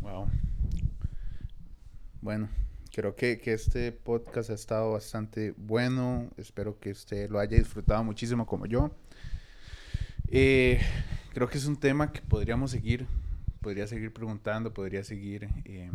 Wow. 0.00 0.28
Bueno, 2.20 2.48
creo 2.92 3.14
que, 3.14 3.40
este 3.44 3.92
podcast 3.92 4.50
ha 4.50 4.54
estado 4.54 4.92
bastante 4.92 5.54
bueno. 5.56 6.28
Espero 6.36 6.80
que 6.80 6.90
usted 6.90 7.30
lo 7.30 7.38
haya 7.38 7.56
disfrutado 7.56 8.02
muchísimo 8.02 8.46
como 8.46 8.66
yo. 8.66 8.90
Eh, 10.28 10.80
creo 11.32 11.48
que 11.48 11.58
es 11.58 11.66
un 11.66 11.76
tema 11.76 12.10
que 12.10 12.20
podríamos 12.22 12.72
seguir 12.72 13.06
podría 13.62 13.86
seguir 13.86 14.12
preguntando, 14.12 14.74
podría 14.74 15.04
seguir 15.04 15.48
eh, 15.64 15.90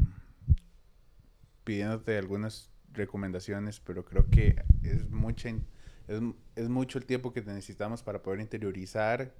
pidiéndote 1.63 2.17
algunas 2.17 2.71
recomendaciones, 2.93 3.79
pero 3.79 4.05
creo 4.05 4.27
que 4.29 4.55
es, 4.83 5.09
mucha, 5.09 5.49
es, 5.49 6.21
es 6.55 6.69
mucho 6.69 6.97
el 6.97 7.05
tiempo 7.05 7.33
que 7.33 7.41
necesitamos 7.41 8.01
para 8.01 8.23
poder 8.23 8.39
interiorizar 8.39 9.33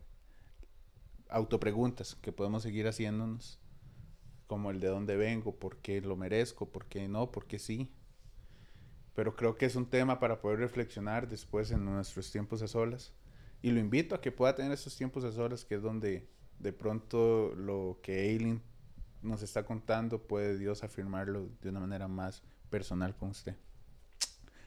autopreguntas 1.30 2.16
que 2.22 2.32
podemos 2.32 2.63
seguir 2.63 2.88
haciéndonos, 2.88 3.60
como 4.46 4.72
el 4.72 4.80
de 4.80 4.88
dónde 4.88 5.18
vengo, 5.18 5.56
por 5.56 5.78
qué 5.78 6.02
lo 6.02 6.16
merezco, 6.16 6.70
por 6.70 6.86
qué 6.86 7.08
no, 7.08 7.32
por 7.32 7.48
qué 7.48 7.60
sí. 7.60 7.92
Pero 9.13 9.36
creo 9.36 9.58
que 9.58 9.66
es 9.66 9.76
un 9.76 9.88
tema 9.88 10.20
para 10.20 10.42
poder 10.42 10.60
reflexionar 10.60 11.28
después 11.28 11.72
en 11.72 11.84
nuestros 11.84 12.32
tiempos 12.32 12.62
a 12.62 12.68
solas. 12.68 13.13
Y 13.62 13.72
lo 13.72 13.80
invito 13.80 14.13
a 14.13 14.22
que 14.22 14.32
pueda 14.32 14.56
tener 14.56 14.72
esos 14.72 14.96
tiempos 14.96 15.24
a 15.24 15.32
solas, 15.32 15.66
que 15.66 15.76
es 15.76 15.82
donde 15.82 16.30
de 16.60 16.74
pronto 16.74 17.54
lo 17.56 18.00
que 18.02 18.32
Eileen 18.32 18.62
nos 19.22 19.41
está 19.41 19.63
contando 19.63 20.22
puede 20.22 20.58
Dios 20.58 20.84
afirmarlo 20.84 21.50
de 21.62 21.70
una 21.70 21.80
manera 21.80 22.08
más 22.08 22.43
personal 22.70 23.15
con 23.15 23.30
usted. 23.30 23.56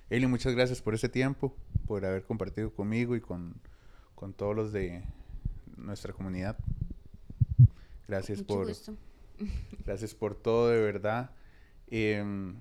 Eileen, 0.08 0.30
muchas 0.30 0.54
gracias 0.54 0.82
por 0.82 0.94
ese 0.94 1.08
tiempo, 1.08 1.56
por 1.86 2.04
haber 2.04 2.24
compartido 2.24 2.72
conmigo 2.72 3.14
y 3.14 3.20
con, 3.20 3.60
todos 4.36 4.54
los 4.54 4.72
de 4.72 5.04
nuestra 5.76 6.12
comunidad. 6.12 6.58
Gracias 8.06 8.42
por 8.42 8.66
gracias 9.84 10.14
por 10.14 10.34
todo 10.34 10.68
de 10.68 10.80
verdad. 10.80 11.30
Em, 11.86 12.56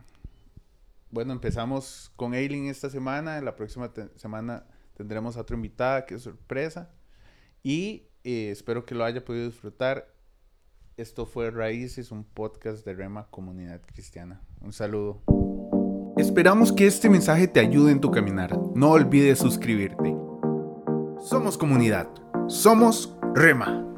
bueno, 1.12 1.34
empezamos 1.34 2.12
con 2.16 2.34
Eileen 2.34 2.68
esta 2.68 2.90
semana. 2.90 3.42
La 3.42 3.56
próxima 3.56 3.92
semana 4.16 4.66
tendremos 4.96 5.36
a 5.36 5.42
otra 5.42 5.56
invitada, 5.56 6.06
que 6.06 6.16
es 6.16 6.22
sorpresa. 6.22 6.92
Y 7.64 8.09
espero 8.24 8.86
que 8.86 8.96
lo 8.96 9.04
haya 9.04 9.24
podido 9.24 9.46
disfrutar. 9.46 10.14
Esto 10.98 11.26
fue 11.26 11.50
Raíces, 11.50 12.12
un 12.12 12.24
podcast 12.26 12.86
de 12.86 12.94
Rema 12.94 13.28
Comunidad 13.30 13.82
Cristiana. 13.86 14.42
Un 14.62 14.74
saludo. 14.74 15.22
Esperamos 16.18 16.74
que 16.74 16.86
este 16.86 17.10
mensaje 17.10 17.48
te 17.48 17.62
ayude 17.62 17.94
en 17.94 18.02
tu 18.02 18.12
caminar. 18.12 18.58
No 18.76 18.92
olvides 18.92 19.40
suscribirte. 19.40 20.14
Somos 21.22 21.58
comunidad. 21.58 22.10
Somos 22.48 23.16
Rema. 23.34 23.89